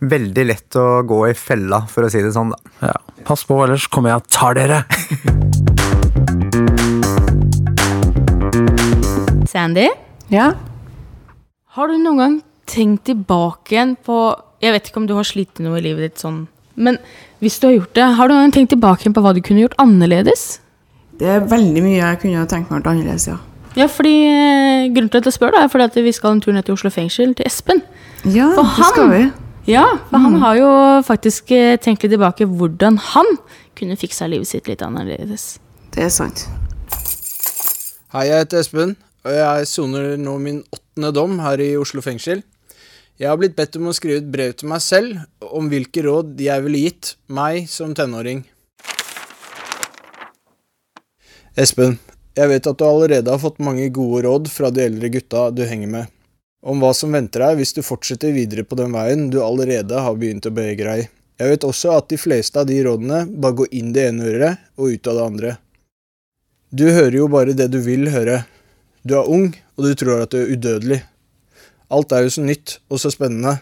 veldig 0.00 0.44
lett 0.46 0.76
å 0.76 1.02
gå 1.08 1.22
i 1.30 1.34
fella, 1.38 1.82
for 1.88 2.04
å 2.06 2.10
si 2.12 2.20
det 2.22 2.32
sånn. 2.36 2.52
da. 2.52 2.88
Ja. 2.90 2.96
Pass 3.26 3.44
på, 3.48 3.56
ellers 3.64 3.88
kommer 3.88 4.12
jeg 4.12 4.22
og 4.22 4.28
tar 4.30 4.54
dere! 4.58 4.82
Sandy, 9.50 9.88
Ja? 10.28 10.52
har 11.76 11.88
du 11.88 11.96
noen 12.00 12.18
gang 12.18 12.36
tenkt 12.66 13.04
tilbake 13.08 13.74
igjen 13.74 13.96
på 14.04 14.16
Jeg 14.64 14.72
vet 14.72 14.86
ikke 14.88 15.00
om 15.02 15.06
du 15.08 15.12
har 15.14 15.26
slitt 15.28 15.58
noe 15.60 15.76
i 15.78 15.82
livet 15.84 16.02
ditt 16.06 16.22
sånn, 16.22 16.46
men 16.80 16.96
hvis 17.44 17.58
du 17.60 17.66
har 17.68 17.74
gjort 17.76 17.92
det, 17.96 18.06
har 18.16 18.28
du 18.28 18.32
noen 18.34 18.46
gang 18.46 18.54
tenkt 18.56 18.72
tilbake 18.72 19.04
igjen 19.04 19.14
på 19.16 19.22
hva 19.24 19.34
du 19.36 19.42
kunne 19.44 19.60
gjort 19.66 19.76
annerledes? 19.82 20.46
Det 21.20 21.28
er 21.28 21.44
veldig 21.48 21.82
mye 21.84 21.98
jeg 22.00 22.20
kunne 22.24 22.46
tenkt 22.48 22.70
meg 22.72 22.78
å 22.78 22.80
gjort 22.80 22.90
annerledes, 22.94 23.26
ja. 23.28 23.36
Ja, 23.76 23.86
fordi 23.92 24.14
eh, 24.24 24.86
Grunnen 24.88 25.10
til 25.12 25.20
at 25.20 25.28
jeg 25.28 25.36
spør, 25.36 25.52
da, 25.52 25.66
er 25.66 25.72
fordi 25.72 25.88
at 25.90 25.98
vi 26.08 26.14
skal 26.16 26.32
en 26.36 26.40
tur 26.44 26.56
ned 26.56 26.64
til 26.64 26.76
Oslo 26.78 26.88
fengsel, 26.92 27.34
til 27.36 27.44
Espen. 27.48 27.82
Ja, 28.24 28.48
For 28.56 28.64
det 28.78 28.88
skal 28.88 29.10
vi. 29.12 29.20
Ja, 29.66 29.98
for 30.10 30.22
han 30.22 30.36
har 30.38 30.56
jo 30.60 30.66
faktisk 31.02 31.50
eh, 31.50 31.74
tenkt 31.82 32.04
litt 32.04 32.12
tilbake 32.14 32.46
hvordan 32.46 33.00
han 33.02 33.26
kunne 33.74 33.96
fiksa 33.98 34.28
livet 34.30 34.46
sitt 34.46 34.68
litt 34.70 34.82
annerledes. 34.86 35.56
Det 35.90 36.04
er 36.06 36.12
sant. 36.14 36.44
Hei, 38.14 38.28
jeg 38.28 38.44
heter 38.44 38.62
Espen, 38.62 38.94
og 39.26 39.34
jeg 39.34 39.66
soner 39.66 40.14
nå 40.22 40.36
min 40.38 40.60
åttende 40.70 41.10
dom 41.16 41.40
her 41.42 41.58
i 41.58 41.72
Oslo 41.80 42.04
fengsel. 42.04 42.44
Jeg 43.18 43.26
har 43.32 43.40
blitt 43.40 43.56
bedt 43.58 43.74
om 43.80 43.90
å 43.90 43.96
skrive 43.96 44.22
et 44.22 44.30
brev 44.30 44.54
til 44.54 44.70
meg 44.70 44.84
selv 44.86 45.50
om 45.50 45.66
hvilke 45.72 46.04
råd 46.06 46.38
jeg 46.46 46.62
ville 46.68 46.84
gitt 46.86 47.16
meg 47.26 47.66
som 47.66 47.90
tenåring. 47.96 48.44
Espen, 51.58 51.98
jeg 52.38 52.54
vet 52.54 52.70
at 52.70 52.78
du 52.78 52.86
allerede 52.86 53.34
har 53.34 53.42
fått 53.42 53.58
mange 53.58 53.90
gode 53.90 54.28
råd 54.28 54.52
fra 54.52 54.70
de 54.70 54.86
eldre 54.86 55.10
gutta 55.10 55.48
du 55.50 55.66
henger 55.66 55.90
med, 55.90 56.15
om 56.64 56.80
hva 56.80 56.92
som 56.96 57.12
venter 57.14 57.42
deg 57.44 57.60
hvis 57.60 57.74
du 57.76 57.82
fortsetter 57.84 58.32
videre 58.34 58.64
på 58.64 58.78
den 58.78 58.94
veien 58.94 59.28
du 59.30 59.40
allerede 59.44 60.00
har 60.02 60.16
begynt 60.18 60.48
å 60.48 60.54
bevege 60.54 60.86
deg 60.86 61.04
i. 61.04 61.08
Jeg 61.36 61.52
vet 61.52 61.66
også 61.68 61.92
at 61.98 62.08
de 62.08 62.16
fleste 62.16 62.60
av 62.60 62.68
de 62.68 62.78
rådene 62.86 63.26
bare 63.28 63.58
går 63.60 63.74
inn 63.76 63.92
det 63.92 64.06
ene 64.08 64.28
øret 64.30 64.62
og 64.80 64.94
ut 64.94 65.10
av 65.10 65.18
det 65.18 65.26
andre. 65.30 65.50
Du 66.72 66.86
hører 66.88 67.18
jo 67.18 67.28
bare 67.32 67.56
det 67.56 67.68
du 67.72 67.78
vil 67.84 68.08
høre. 68.10 68.40
Du 69.06 69.14
er 69.18 69.28
ung, 69.30 69.50
og 69.76 69.84
du 69.84 69.92
tror 69.94 70.24
at 70.24 70.32
du 70.32 70.40
er 70.40 70.48
udødelig. 70.50 71.02
Alt 71.92 72.12
er 72.16 72.24
jo 72.24 72.32
så 72.34 72.42
nytt 72.42 72.78
og 72.90 72.98
så 73.02 73.12
spennende. 73.12 73.58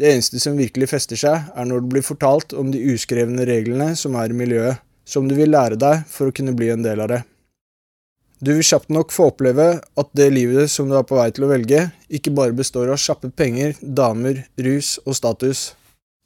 Det 0.00 0.08
eneste 0.08 0.40
som 0.40 0.56
virkelig 0.56 0.88
fester 0.94 1.18
seg, 1.20 1.50
er 1.52 1.66
når 1.68 1.82
det 1.82 1.92
blir 1.92 2.06
fortalt 2.06 2.54
om 2.56 2.70
de 2.72 2.80
uskrevne 2.94 3.44
reglene 3.44 3.92
som 3.98 4.16
er 4.16 4.32
i 4.32 4.38
miljøet, 4.38 4.80
som 5.04 5.26
du 5.28 5.34
vil 5.36 5.52
lære 5.52 5.76
deg 5.76 6.06
for 6.08 6.30
å 6.30 6.34
kunne 6.34 6.54
bli 6.56 6.70
en 6.72 6.86
del 6.86 7.02
av 7.04 7.10
det. 7.12 7.20
Du 8.42 8.50
vil 8.50 8.64
kjapt 8.66 8.90
nok 8.90 9.12
få 9.14 9.28
oppleve 9.30 9.66
at 9.78 10.08
det 10.18 10.32
livet 10.34 10.70
som 10.70 10.88
du 10.90 10.96
er 10.98 11.04
på 11.06 11.14
vei 11.14 11.28
til 11.30 11.44
å 11.46 11.50
velge, 11.52 11.84
ikke 12.10 12.32
bare 12.34 12.56
består 12.58 12.90
av 12.90 12.98
kjappe 12.98 13.30
penger, 13.30 13.76
damer, 13.80 14.40
rus 14.58 14.96
og 15.04 15.14
status. 15.14 15.60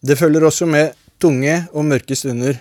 Det 0.01 0.17
følger 0.17 0.47
også 0.49 0.65
med 0.71 0.97
tunge 1.21 1.59
og 1.75 1.85
mørke 1.85 2.17
stunder, 2.17 2.57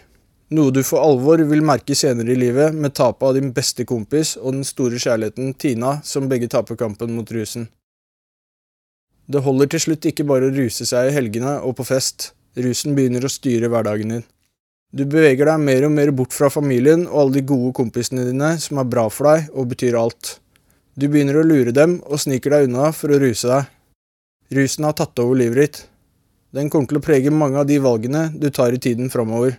noe 0.52 0.74
du 0.76 0.82
for 0.84 1.00
alvor 1.00 1.40
vil 1.48 1.64
merke 1.64 1.96
senere 1.96 2.36
i 2.36 2.38
livet 2.38 2.76
med 2.76 2.98
tapet 3.00 3.30
av 3.30 3.40
din 3.40 3.54
beste 3.56 3.88
kompis 3.88 4.36
og 4.42 4.58
den 4.58 4.68
store 4.68 5.00
kjærligheten 5.00 5.56
Tina, 5.56 6.02
som 6.04 6.28
begge 6.28 6.52
taper 6.52 6.76
kampen 6.76 7.16
mot 7.16 7.32
rusen. 7.32 7.70
Det 9.26 9.42
holder 9.42 9.72
til 9.72 9.88
slutt 9.88 10.12
ikke 10.12 10.28
bare 10.28 10.52
å 10.52 10.54
ruse 10.54 10.84
seg 10.86 11.10
i 11.10 11.16
helgene 11.16 11.62
og 11.64 11.80
på 11.80 11.88
fest, 11.88 12.34
rusen 12.60 12.92
begynner 12.96 13.24
å 13.24 13.32
styre 13.32 13.72
hverdagen 13.72 14.18
din. 14.18 14.28
Du 14.96 15.04
beveger 15.04 15.50
deg 15.50 15.60
mer 15.60 15.84
og 15.84 15.92
mer 15.92 16.10
bort 16.16 16.32
fra 16.32 16.48
familien 16.48 17.02
og 17.10 17.18
alle 17.20 17.36
de 17.36 17.48
gode 17.50 17.74
kompisene 17.76 18.24
dine 18.30 18.54
som 18.64 18.80
er 18.80 18.88
bra 18.88 19.10
for 19.12 19.28
deg 19.28 19.50
og 19.52 19.74
betyr 19.74 19.98
alt. 20.00 20.38
Du 20.96 21.10
begynner 21.12 21.42
å 21.42 21.44
lure 21.44 21.74
dem 21.76 21.98
og 22.08 22.22
sniker 22.24 22.56
deg 22.56 22.70
unna 22.70 22.94
for 22.96 23.12
å 23.12 23.20
ruse 23.20 23.50
deg. 23.52 23.68
Rusen 24.56 24.88
har 24.88 24.96
tatt 24.96 25.20
over 25.20 25.36
livet 25.42 25.60
ditt. 25.60 25.82
Den 26.56 26.70
kommer 26.72 26.88
til 26.88 27.02
å 27.02 27.04
prege 27.04 27.34
mange 27.34 27.60
av 27.60 27.68
de 27.68 27.82
valgene 27.84 28.30
du 28.40 28.48
tar 28.56 28.72
i 28.72 28.80
tiden 28.80 29.12
framover. 29.12 29.58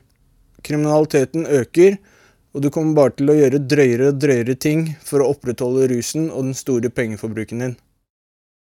Kriminaliteten 0.65 1.45
øker, 1.45 1.99
og 2.57 2.65
du 2.65 2.71
kommer 2.73 2.97
bare 2.97 3.13
til 3.19 3.29
å 3.29 3.37
gjøre 3.37 3.61
drøyere 3.69 4.09
og 4.15 4.23
drøyere 4.23 4.57
ting 4.57 4.87
for 5.05 5.21
å 5.21 5.29
opprettholde 5.35 5.91
rusen 5.93 6.31
og 6.31 6.49
den 6.49 6.57
store 6.57 6.89
pengeforbruken 6.89 7.61
din. 7.61 7.77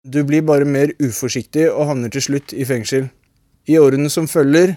Du 0.06 0.22
blir 0.30 0.46
bare 0.46 0.70
mer 0.70 0.94
uforsiktig 1.02 1.72
og 1.72 1.88
havner 1.90 2.14
til 2.14 2.28
slutt 2.28 2.54
i 2.54 2.70
fengsel. 2.70 3.10
I 3.66 3.82
årene 3.82 4.14
som 4.14 4.30
følger, 4.30 4.76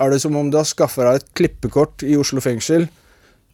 er 0.00 0.10
det 0.12 0.20
som 0.22 0.36
om 0.36 0.48
du 0.50 0.56
har 0.58 0.68
skaffa 0.68 1.06
deg 1.06 1.20
et 1.20 1.30
klippekort 1.36 2.04
i 2.06 2.16
Oslo 2.18 2.40
fengsel. 2.44 2.88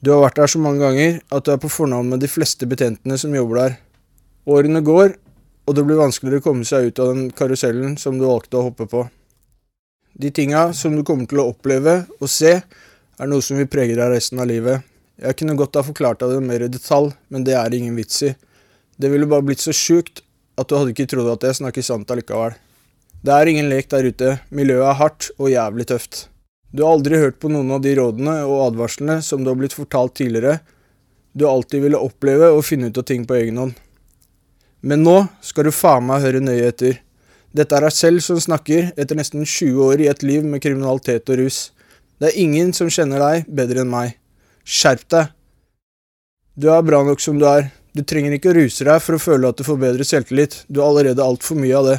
Du 0.00 0.12
har 0.12 0.22
vært 0.22 0.38
der 0.38 0.50
så 0.52 0.60
mange 0.62 0.84
ganger 0.84 1.20
at 1.34 1.46
du 1.46 1.52
er 1.52 1.60
på 1.60 1.72
fornavn 1.72 2.12
med 2.12 2.22
de 2.22 2.30
fleste 2.30 2.68
betjentene 2.70 3.18
som 3.18 3.34
jobber 3.34 3.62
der. 3.62 3.78
Årene 4.46 4.82
går, 4.86 5.16
og 5.66 5.74
det 5.74 5.84
blir 5.86 5.98
vanskeligere 5.98 6.44
å 6.44 6.46
komme 6.46 6.66
seg 6.68 6.90
ut 6.90 7.00
av 7.02 7.10
den 7.10 7.30
karusellen 7.34 7.96
som 7.98 8.20
du 8.20 8.26
valgte 8.28 8.60
å 8.60 8.68
hoppe 8.68 8.86
på. 8.90 9.06
De 10.16 10.30
tinga 10.30 10.68
som 10.72 10.94
du 10.96 11.02
kommer 11.04 11.26
til 11.28 11.42
å 11.42 11.48
oppleve 11.50 12.04
og 12.20 12.30
se, 12.30 12.60
er 13.16 13.28
noe 13.28 13.42
som 13.42 13.58
vil 13.58 13.68
prege 13.68 13.96
deg 13.98 14.12
resten 14.12 14.40
av 14.40 14.48
livet. 14.48 14.84
Jeg 15.16 15.36
kunne 15.40 15.56
godt 15.58 15.76
ha 15.80 15.82
forklart 15.84 16.20
deg 16.22 16.36
det 16.36 16.44
mer 16.44 16.62
i 16.62 16.70
detalj, 16.70 17.10
men 17.32 17.44
det 17.44 17.56
er 17.58 17.74
ingen 17.74 17.96
vits 17.96 18.22
i. 18.22 18.34
Det 18.96 19.10
ville 19.12 19.28
bare 19.28 19.44
blitt 19.44 19.64
så 19.64 19.74
sjukt 19.76 20.22
at 20.56 20.68
du 20.68 20.76
hadde 20.76 20.94
ikke 20.94 21.08
trodd 21.10 21.32
at 21.34 21.44
jeg 21.48 21.58
snakker 21.58 21.84
sant 21.84 22.12
allikevel. 22.12 22.54
Det 23.24 23.34
er 23.34 23.50
ingen 23.50 23.68
lek 23.72 23.88
der 23.90 24.06
ute, 24.06 24.38
miljøet 24.54 24.86
er 24.92 24.98
hardt 25.00 25.30
og 25.36 25.50
jævlig 25.50 25.88
tøft. 25.90 26.26
Du 26.74 26.82
har 26.82 26.96
aldri 26.96 27.18
hørt 27.20 27.38
på 27.40 27.50
noen 27.52 27.70
av 27.76 27.82
de 27.84 27.94
rådene 27.98 28.40
og 28.44 28.64
advarslene 28.70 29.20
som 29.24 29.44
du 29.44 29.50
har 29.52 29.58
blitt 29.58 29.76
fortalt 29.76 30.16
tidligere. 30.18 30.58
Du 31.36 31.44
har 31.46 31.54
alltid 31.56 31.84
ville 31.84 32.00
oppleve 32.00 32.50
og 32.54 32.64
finne 32.66 32.90
ut 32.90 32.98
av 32.98 33.06
ting 33.08 33.26
på 33.28 33.36
egen 33.38 33.60
hånd. 33.60 33.74
Men 34.86 35.02
nå 35.06 35.16
skal 35.44 35.66
du 35.66 35.74
faen 35.74 36.06
meg 36.08 36.24
høre 36.24 36.42
nøye 36.42 36.68
etter. 36.70 37.00
Dette 37.56 37.76
er 37.76 37.86
deg 37.86 37.94
selv 37.94 38.24
som 38.24 38.40
snakker 38.42 38.90
etter 38.96 39.18
nesten 39.18 39.44
20 39.44 39.80
år 39.86 40.02
i 40.04 40.10
et 40.10 40.22
liv 40.26 40.44
med 40.44 40.62
kriminalitet 40.64 41.30
og 41.32 41.40
rus. 41.40 41.60
Det 42.20 42.30
er 42.30 42.40
ingen 42.40 42.72
som 42.76 42.90
kjenner 42.92 43.22
deg 43.22 43.48
bedre 43.48 43.84
enn 43.84 43.92
meg. 43.92 44.16
Skjerp 44.64 45.06
deg! 45.12 45.32
Du 46.56 46.70
er 46.72 46.84
bra 46.84 47.02
nok 47.04 47.20
som 47.20 47.40
du 47.40 47.46
er. 47.48 47.70
Du 47.96 48.02
trenger 48.04 48.34
ikke 48.36 48.52
å 48.52 48.56
ruse 48.56 48.84
deg 48.84 49.00
for 49.04 49.16
å 49.16 49.20
føle 49.20 49.48
at 49.48 49.60
du 49.60 49.64
får 49.64 49.80
bedre 49.80 50.04
selvtillit. 50.04 50.62
Du 50.68 50.80
har 50.80 50.90
allerede 50.90 51.24
altfor 51.24 51.60
mye 51.60 51.76
av 51.76 51.88
det. 51.90 51.98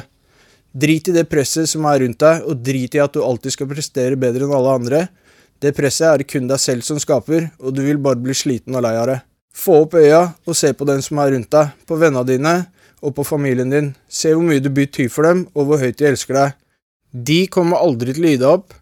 Drit 0.78 1.08
i 1.10 1.14
det 1.16 1.24
presset 1.30 1.66
som 1.70 1.86
er 1.88 2.04
rundt 2.04 2.20
deg, 2.22 2.44
og 2.46 2.60
drit 2.62 2.94
i 2.94 3.00
at 3.02 3.14
du 3.14 3.22
alltid 3.24 3.54
skal 3.54 3.70
prestere 3.70 4.18
bedre 4.20 4.46
enn 4.46 4.54
alle 4.54 4.74
andre. 4.78 5.00
Det 5.58 5.72
presset 5.74 6.06
er 6.06 6.20
det 6.20 6.28
kun 6.30 6.46
deg 6.46 6.60
selv 6.62 6.84
som 6.86 7.00
skaper, 7.02 7.48
og 7.58 7.74
du 7.74 7.82
vil 7.86 7.98
bare 8.02 8.20
bli 8.20 8.36
sliten 8.36 8.76
og 8.78 8.84
lei 8.84 8.94
av 8.98 9.08
det. 9.10 9.18
Få 9.58 9.80
opp 9.84 9.96
øya 9.98 10.20
og 10.46 10.54
se 10.54 10.70
på 10.76 10.86
den 10.86 11.00
som 11.02 11.18
er 11.18 11.32
rundt 11.34 11.50
deg, 11.50 11.72
på 11.88 11.98
vennene 11.98 12.26
dine 12.28 12.52
og 13.02 13.14
på 13.16 13.24
familien 13.26 13.72
din. 13.72 13.88
Se 14.06 14.30
hvor 14.34 14.44
mye 14.46 14.62
du 14.62 14.70
betyr 14.74 15.08
for 15.10 15.26
dem, 15.26 15.46
og 15.56 15.66
hvor 15.66 15.82
høyt 15.82 15.98
de 15.98 16.10
elsker 16.12 16.36
deg. 16.38 16.54
De 17.10 17.40
kommer 17.50 17.80
aldri 17.82 18.14
til 18.14 18.28
å 18.28 18.34
gi 18.34 18.42
deg 18.42 18.52
opp, 18.60 18.76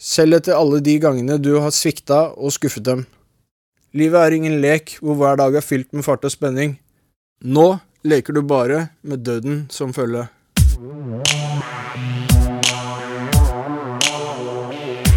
selv 0.00 0.40
etter 0.40 0.56
alle 0.56 0.80
de 0.84 0.96
gangene 1.00 1.38
du 1.40 1.54
har 1.60 1.72
svikta 1.76 2.26
og 2.34 2.52
skuffet 2.56 2.84
dem. 2.88 3.06
Livet 3.96 4.20
er 4.20 4.36
ingen 4.36 4.58
lek 4.62 4.96
hvor 5.00 5.16
hver 5.20 5.40
dag 5.40 5.56
er 5.56 5.64
fylt 5.64 5.88
med 5.96 6.04
fart 6.06 6.26
og 6.26 6.34
spenning. 6.34 6.76
Nå 7.44 7.80
leker 8.04 8.36
du 8.36 8.42
bare 8.42 8.90
med 9.02 9.24
døden 9.24 9.64
som 9.72 9.94
følge. 9.96 10.26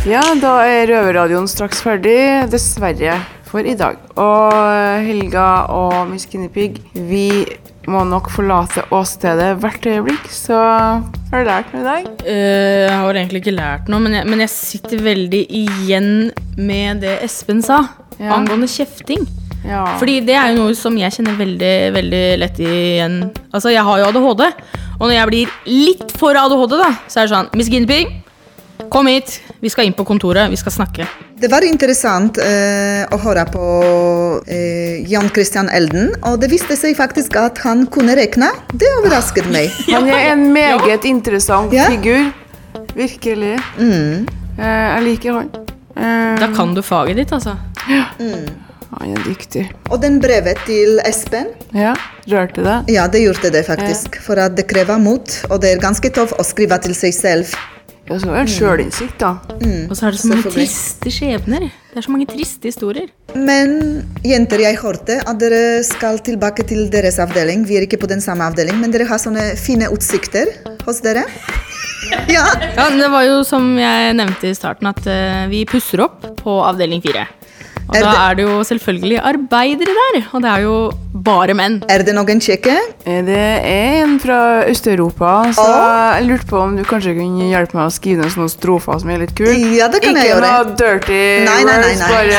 Ja, 0.04 0.20
da 0.36 0.58
er 0.68 0.90
Røverradioen 0.90 1.46
straks 1.48 1.80
ferdig, 1.80 2.18
dessverre, 2.52 3.14
for 3.48 3.64
i 3.64 3.72
dag. 3.80 4.02
Og 4.20 4.52
Helga 5.08 5.46
og 5.72 6.10
Miss 6.10 6.28
Guinea 6.28 6.52
vi 7.08 7.30
må 7.88 8.04
nok 8.10 8.28
forlate 8.36 8.84
åstedet 8.92 9.54
hvert 9.64 9.88
øyeblikk, 9.88 10.28
så 10.36 10.60
har 11.32 11.32
du 11.32 11.48
lært 11.48 11.72
noe 11.72 11.80
i 11.80 11.88
dag? 11.88 12.12
Uh, 12.28 12.84
jeg 12.90 13.00
har 13.00 13.22
egentlig 13.22 13.44
ikke 13.46 13.56
lært 13.56 13.88
noe, 13.94 14.04
men 14.04 14.20
jeg, 14.20 14.28
men 14.34 14.44
jeg 14.44 14.52
sitter 14.58 15.08
veldig 15.08 15.46
igjen 15.64 16.12
med 16.60 17.06
det 17.08 17.22
Espen 17.24 17.64
sa 17.64 17.86
Ja. 18.20 18.36
angående 18.36 18.68
kjefting. 18.68 19.24
Ja. 19.64 19.86
Fordi 19.96 20.20
det 20.28 20.36
er 20.36 20.52
jo 20.52 20.66
noe 20.66 20.76
som 20.76 20.96
jeg 21.00 21.16
kjenner 21.16 21.40
veldig, 21.40 21.76
veldig 21.96 22.24
lett 22.42 22.60
igjen. 22.60 23.22
Altså, 23.56 23.72
jeg 23.72 23.84
har 23.88 24.02
jo 24.02 24.10
ADHD, 24.12 24.50
og 25.00 25.08
når 25.10 25.16
jeg 25.18 25.28
blir 25.32 25.56
litt 25.66 26.12
for 26.20 26.38
ADHD, 26.38 26.78
da, 26.80 26.92
så 27.08 27.20
er 27.24 27.28
det 27.28 27.34
sånn 27.36 27.50
Miss 27.58 27.70
Ginping, 27.74 28.20
kom 28.94 29.08
hit, 29.08 29.40
vi 29.64 29.70
skal 29.72 29.88
inn 29.88 29.94
på 29.98 30.04
kontoret, 30.06 30.50
vi 30.52 30.58
skal 30.60 30.74
snakke. 30.76 31.06
Det 31.40 31.50
var 31.52 31.64
interessant 31.66 32.38
eh, 32.40 33.04
å 33.12 33.18
høre 33.24 33.44
på 33.52 33.64
eh, 34.48 35.02
Jan 35.10 35.30
Christian 35.34 35.70
Elden, 35.74 36.14
og 36.24 36.38
det 36.42 36.50
viste 36.52 36.76
seg 36.80 36.96
faktisk 37.00 37.36
at 37.42 37.60
han 37.66 37.86
kunne 37.92 38.16
regne. 38.20 38.52
Det 38.74 38.88
overrasket 39.00 39.50
meg. 39.52 39.72
Han 39.94 40.08
er 40.08 40.32
en 40.36 40.46
meget 40.56 41.06
interessant 41.10 41.74
Ja. 41.76 41.90
figur. 41.92 42.30
Virkelig. 42.96 43.58
Mm. 43.80 44.28
Eh, 44.60 44.88
jeg 44.96 45.04
liker 45.08 45.40
han. 45.40 45.50
Eh, 45.98 46.40
Da 46.40 46.48
kan 46.56 46.74
du 46.78 46.82
faget 46.86 47.18
ditt, 47.18 47.32
altså. 47.34 47.56
Han 49.00 49.14
er 49.18 49.24
dyktig. 49.26 49.66
Og 49.92 50.02
den 50.04 50.20
brevet 50.24 50.60
til 50.68 51.00
Espen, 51.08 51.52
Ja, 51.74 51.94
rørte 52.30 52.64
det? 52.64 52.78
ja, 52.94 53.08
det 53.08 53.24
gjorde 53.26 53.52
det 53.54 53.66
faktisk. 53.68 54.20
For 54.22 54.40
at 54.40 54.56
det 54.58 54.68
krever 54.70 55.00
mot, 55.02 55.38
og 55.50 55.62
det 55.62 55.74
er 55.76 55.82
ganske 55.84 56.10
tøft 56.14 56.38
å 56.40 56.44
skrive 56.46 56.78
til 56.84 56.94
seg 56.98 57.14
selv. 57.14 57.54
Ja, 58.04 58.18
så 58.20 58.34
er 58.36 58.44
det 58.44 58.52
sjølinnsikt, 58.52 59.16
da. 59.22 59.30
Og 59.88 59.96
så 59.96 60.10
er 60.10 60.12
det 60.12 60.20
så 60.20 60.28
mange 60.28 60.52
triste 60.52 61.12
skjebner. 61.14 61.70
Det 61.94 62.02
er 62.02 62.04
så 62.04 62.12
mange 62.12 62.28
triste 62.28 62.68
historier. 62.68 63.08
Men 63.34 63.78
jenter, 64.28 64.60
jeg 64.60 64.76
hørte 64.82 65.22
at 65.24 65.40
dere 65.40 65.80
skal 65.88 66.20
tilbake 66.20 66.66
til 66.68 66.90
deres 66.92 67.16
avdeling. 67.24 67.64
Vi 67.70 67.78
er 67.80 67.88
ikke 67.88 68.02
på 68.02 68.10
den 68.12 68.20
samme 68.20 68.44
avdeling, 68.44 68.76
men 68.82 68.92
dere 68.92 69.08
har 69.08 69.22
sånne 69.24 69.54
fine 69.56 69.88
utsikter 69.94 70.52
hos 70.86 71.00
dere. 71.06 71.24
Ja. 72.28 72.44
Ja, 72.76 72.90
det 72.92 73.08
var 73.10 73.24
jo 73.24 73.38
som 73.48 73.78
jeg 73.80 74.14
nevnte 74.20 74.50
i 74.50 74.56
starten, 74.58 74.90
at 74.92 75.06
eh, 75.08 75.46
vi 75.50 75.62
pusser 75.66 76.04
opp 76.04 76.26
på 76.42 76.58
avdeling 76.68 77.00
fire. 77.02 77.24
Og 77.90 77.96
Er 77.98 78.02
da 78.02 78.12
det- 78.12 78.20
er 78.20 78.36
det 78.36 78.44
jo 78.48 78.60
selvfølgelig 78.64 79.20
arbeidere 79.22 79.94
der, 80.00 80.24
og 80.34 80.42
det 80.42 80.50
er 80.50 80.62
jo 80.62 80.92
bare 81.14 81.54
menn. 81.54 81.84
Er 81.90 82.00
det 82.04 82.14
noen 82.16 82.40
kjekke? 82.40 82.76
Eh, 83.06 83.22
Det 83.22 83.38
er 83.38 84.04
en 84.04 84.20
fra 84.20 84.64
Øst-Europa, 84.68 85.52
så 85.54 85.66
jeg 86.18 86.28
lurte 86.28 86.46
på 86.48 86.58
om 86.62 86.76
du 86.78 86.84
kanskje 86.84 87.14
kunne 87.18 87.44
hjelpe 87.52 87.76
meg 87.76 87.88
å 87.88 87.92
skrive 87.94 88.24
ned 88.24 88.32
sånne 88.32 88.50
strofer 88.50 89.00
som 89.00 89.10
er 89.10 89.20
litt 89.20 89.36
kule. 89.36 89.54
Ja, 89.78 89.88
det 89.90 90.02
kan 90.02 90.16
ikke 90.16 90.24
jeg 90.24 90.36
gjøre. 90.36 90.66
noe 90.66 90.76
dirty 90.76 91.46
Nei, 91.46 91.64
nei, 91.64 91.78
nei. 91.78 91.78
words, 91.78 92.00
nei. 92.00 92.10
bare 92.10 92.32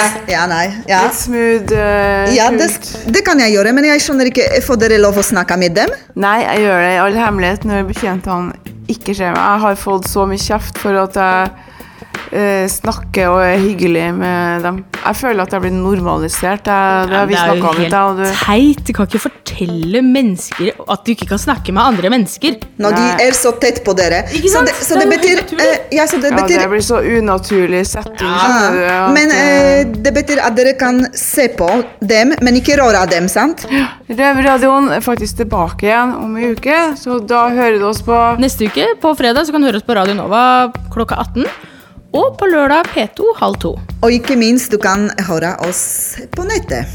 Sånn. 0.00 0.28
Ja, 0.28 0.46
nei. 0.46 0.66
Ja. 0.88 1.02
litt 1.04 1.14
smooth. 1.14 1.72
Uh, 1.72 2.34
Ja, 2.34 2.50
det, 2.50 2.70
det 3.12 3.24
kan 3.24 3.38
jeg 3.38 3.54
gjøre, 3.56 3.72
men 3.74 3.84
jeg 3.84 4.00
skjønner 4.00 4.26
ikke 4.30 4.62
Får 4.62 4.76
dere 4.78 4.98
lov 5.00 5.14
å 5.16 5.22
snakke 5.24 5.56
med 5.58 5.74
dem? 5.74 5.88
Nei, 6.16 6.42
jeg 6.42 6.60
gjør 6.66 6.80
det 6.84 6.92
i 6.94 6.98
all 6.98 7.12
hemmelighet 7.14 7.64
når 7.64 7.88
betjentene 7.88 8.52
ikke 8.88 9.14
ser 9.16 9.32
meg. 9.32 9.40
Jeg 9.40 9.60
har 9.60 9.74
fått 9.76 10.04
så 10.06 10.26
mye 10.28 10.38
kjeft 10.38 10.78
for 10.78 10.94
at 10.96 11.14
jeg 11.14 11.50
eh, 12.32 12.66
snakker 12.70 13.30
og 13.30 13.40
er 13.44 13.58
hyggelig 13.60 14.06
med 14.16 14.64
dem. 14.66 14.80
Jeg 15.00 15.18
føler 15.20 15.44
at 15.44 15.54
jeg 15.54 15.64
blir 15.64 15.74
normalisert. 15.74 16.68
Jeg, 16.70 17.08
det 17.10 17.16
har 17.16 17.28
vi 17.28 17.36
det 17.36 17.42
er 17.42 17.60
jo 17.60 17.72
helt 17.78 17.96
om 18.00 18.20
du. 18.20 18.24
teit. 18.40 18.82
Du 18.86 18.92
kan 18.96 19.08
ikke 19.08 19.22
fortelle 19.26 20.02
mennesker 20.04 20.72
at 20.90 21.04
du 21.06 21.12
ikke 21.14 21.30
kan 21.32 21.42
snakke 21.42 21.74
med 21.74 21.82
andre 21.84 22.12
mennesker. 22.12 22.58
Når 22.80 22.96
de 22.96 23.06
er 23.26 23.36
så 23.38 23.54
tett 23.62 23.82
på 23.86 23.94
dere. 23.98 24.22
Ikke 24.36 24.52
Så 24.52 24.64
det, 24.66 24.74
så 24.78 24.98
Det 24.98 25.06
det 25.06 25.16
betyr 25.16 25.42
uh, 25.42 25.64
eh, 25.64 25.78
Ja, 25.96 26.06
så 26.06 26.20
det 26.22 26.32
Ja, 26.34 26.46
det 26.46 26.68
blir 26.70 26.84
så 26.84 27.00
unaturlig 27.00 27.84
setting. 27.86 28.28
Ja. 28.80 29.08
Men 29.14 29.32
eh, 29.34 29.86
det 29.86 30.14
betyr 30.14 30.42
at 30.44 30.56
dere 30.58 30.74
kan 30.78 31.02
se 31.16 31.48
på 31.56 31.68
dem, 32.00 32.34
men 32.40 32.60
ikke 32.60 32.78
røre 32.80 33.04
dem, 33.10 33.28
sant? 33.28 33.66
Røverradioen 34.10 34.90
er 34.94 35.04
faktisk 35.04 35.40
tilbake 35.42 35.88
igjen 35.88 36.14
om 36.18 36.36
en 36.36 36.54
uke, 36.56 36.78
så 37.00 37.18
da 37.22 37.46
hører 37.54 37.78
du 37.80 37.88
oss 37.90 38.02
på 38.06 38.16
Neste 38.40 38.70
uke, 38.70 38.86
på 39.00 39.14
fredag, 39.18 39.46
så 39.46 39.54
kan 39.54 39.62
du 39.62 39.70
høre 39.70 39.80
oss 39.80 39.86
på 39.86 39.96
Radio 39.96 40.16
Nova 40.18 40.42
klokka 40.92 41.20
18 41.22 41.69
og 42.16 42.36
på 42.38 42.48
lørdag 42.50 42.90
P2 42.94 43.32
halv 43.38 43.58
to. 43.62 43.76
Og 44.02 44.12
ikke 44.12 44.36
minst, 44.38 44.72
du 44.72 44.78
kan 44.82 45.10
høre 45.28 45.54
oss 45.66 46.18
på 46.34 46.46
nettet. 46.48 46.88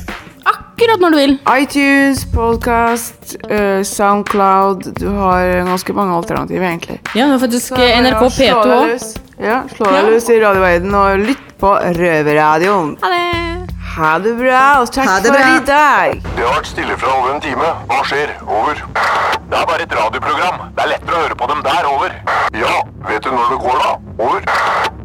Akkurat 0.46 1.02
når 1.02 1.14
du 1.14 1.18
vil. 1.18 1.36
iTunes, 1.56 2.26
podkast, 2.34 3.36
uh, 3.48 3.56
eh, 3.56 3.84
Soundcloud 3.84 4.92
Du 5.00 5.08
har 5.10 5.64
ganske 5.66 5.94
mange 5.94 6.16
alternativer, 6.16 6.68
egentlig. 6.68 7.00
Ja, 7.16 7.26
du 7.26 7.32
har 7.32 7.40
faktisk 7.40 7.68
Så, 7.68 7.76
NRK 7.76 8.22
ja, 8.22 8.30
P2 8.30 8.76
òg. 8.76 9.06
Ja, 9.40 9.62
slå 9.76 9.90
deg 9.92 10.12
løs 10.12 10.30
i 10.30 10.40
radioverdenen 10.44 10.96
og 10.96 11.26
lytt 11.32 11.48
på 11.60 11.72
Røverradioen. 11.98 12.98
Ha 13.02 13.12
det. 13.16 13.72
Ha 13.96 14.18
det 14.20 14.34
bra, 14.36 14.62
og 14.82 14.92
takk 14.92 15.08
bra. 15.08 15.20
for 15.24 15.40
i 15.40 15.64
dag. 15.68 16.22
Det 16.36 16.44
har 16.44 16.58
vært 16.58 16.68
stille 16.68 16.98
fra 17.00 17.14
over 17.16 17.34
en 17.36 17.42
time. 17.42 17.72
Hva 17.88 18.02
skjer? 18.10 18.36
Over. 18.44 18.84
Det 18.84 19.60
er 19.62 19.66
bare 19.72 19.88
et 19.88 19.96
radioprogram. 20.02 20.68
Det 20.76 20.84
er 20.84 20.92
lettere 20.92 21.16
å 21.16 21.24
høre 21.24 21.40
på 21.40 21.50
dem 21.54 21.64
der. 21.64 21.90
Over. 21.94 22.20
Ja, 22.60 22.76
vet 23.08 23.24
du 23.24 23.32
når 23.32 23.56
det 23.56 23.64
går, 23.64 23.82
da? 23.86 23.96
Over. 24.20 25.04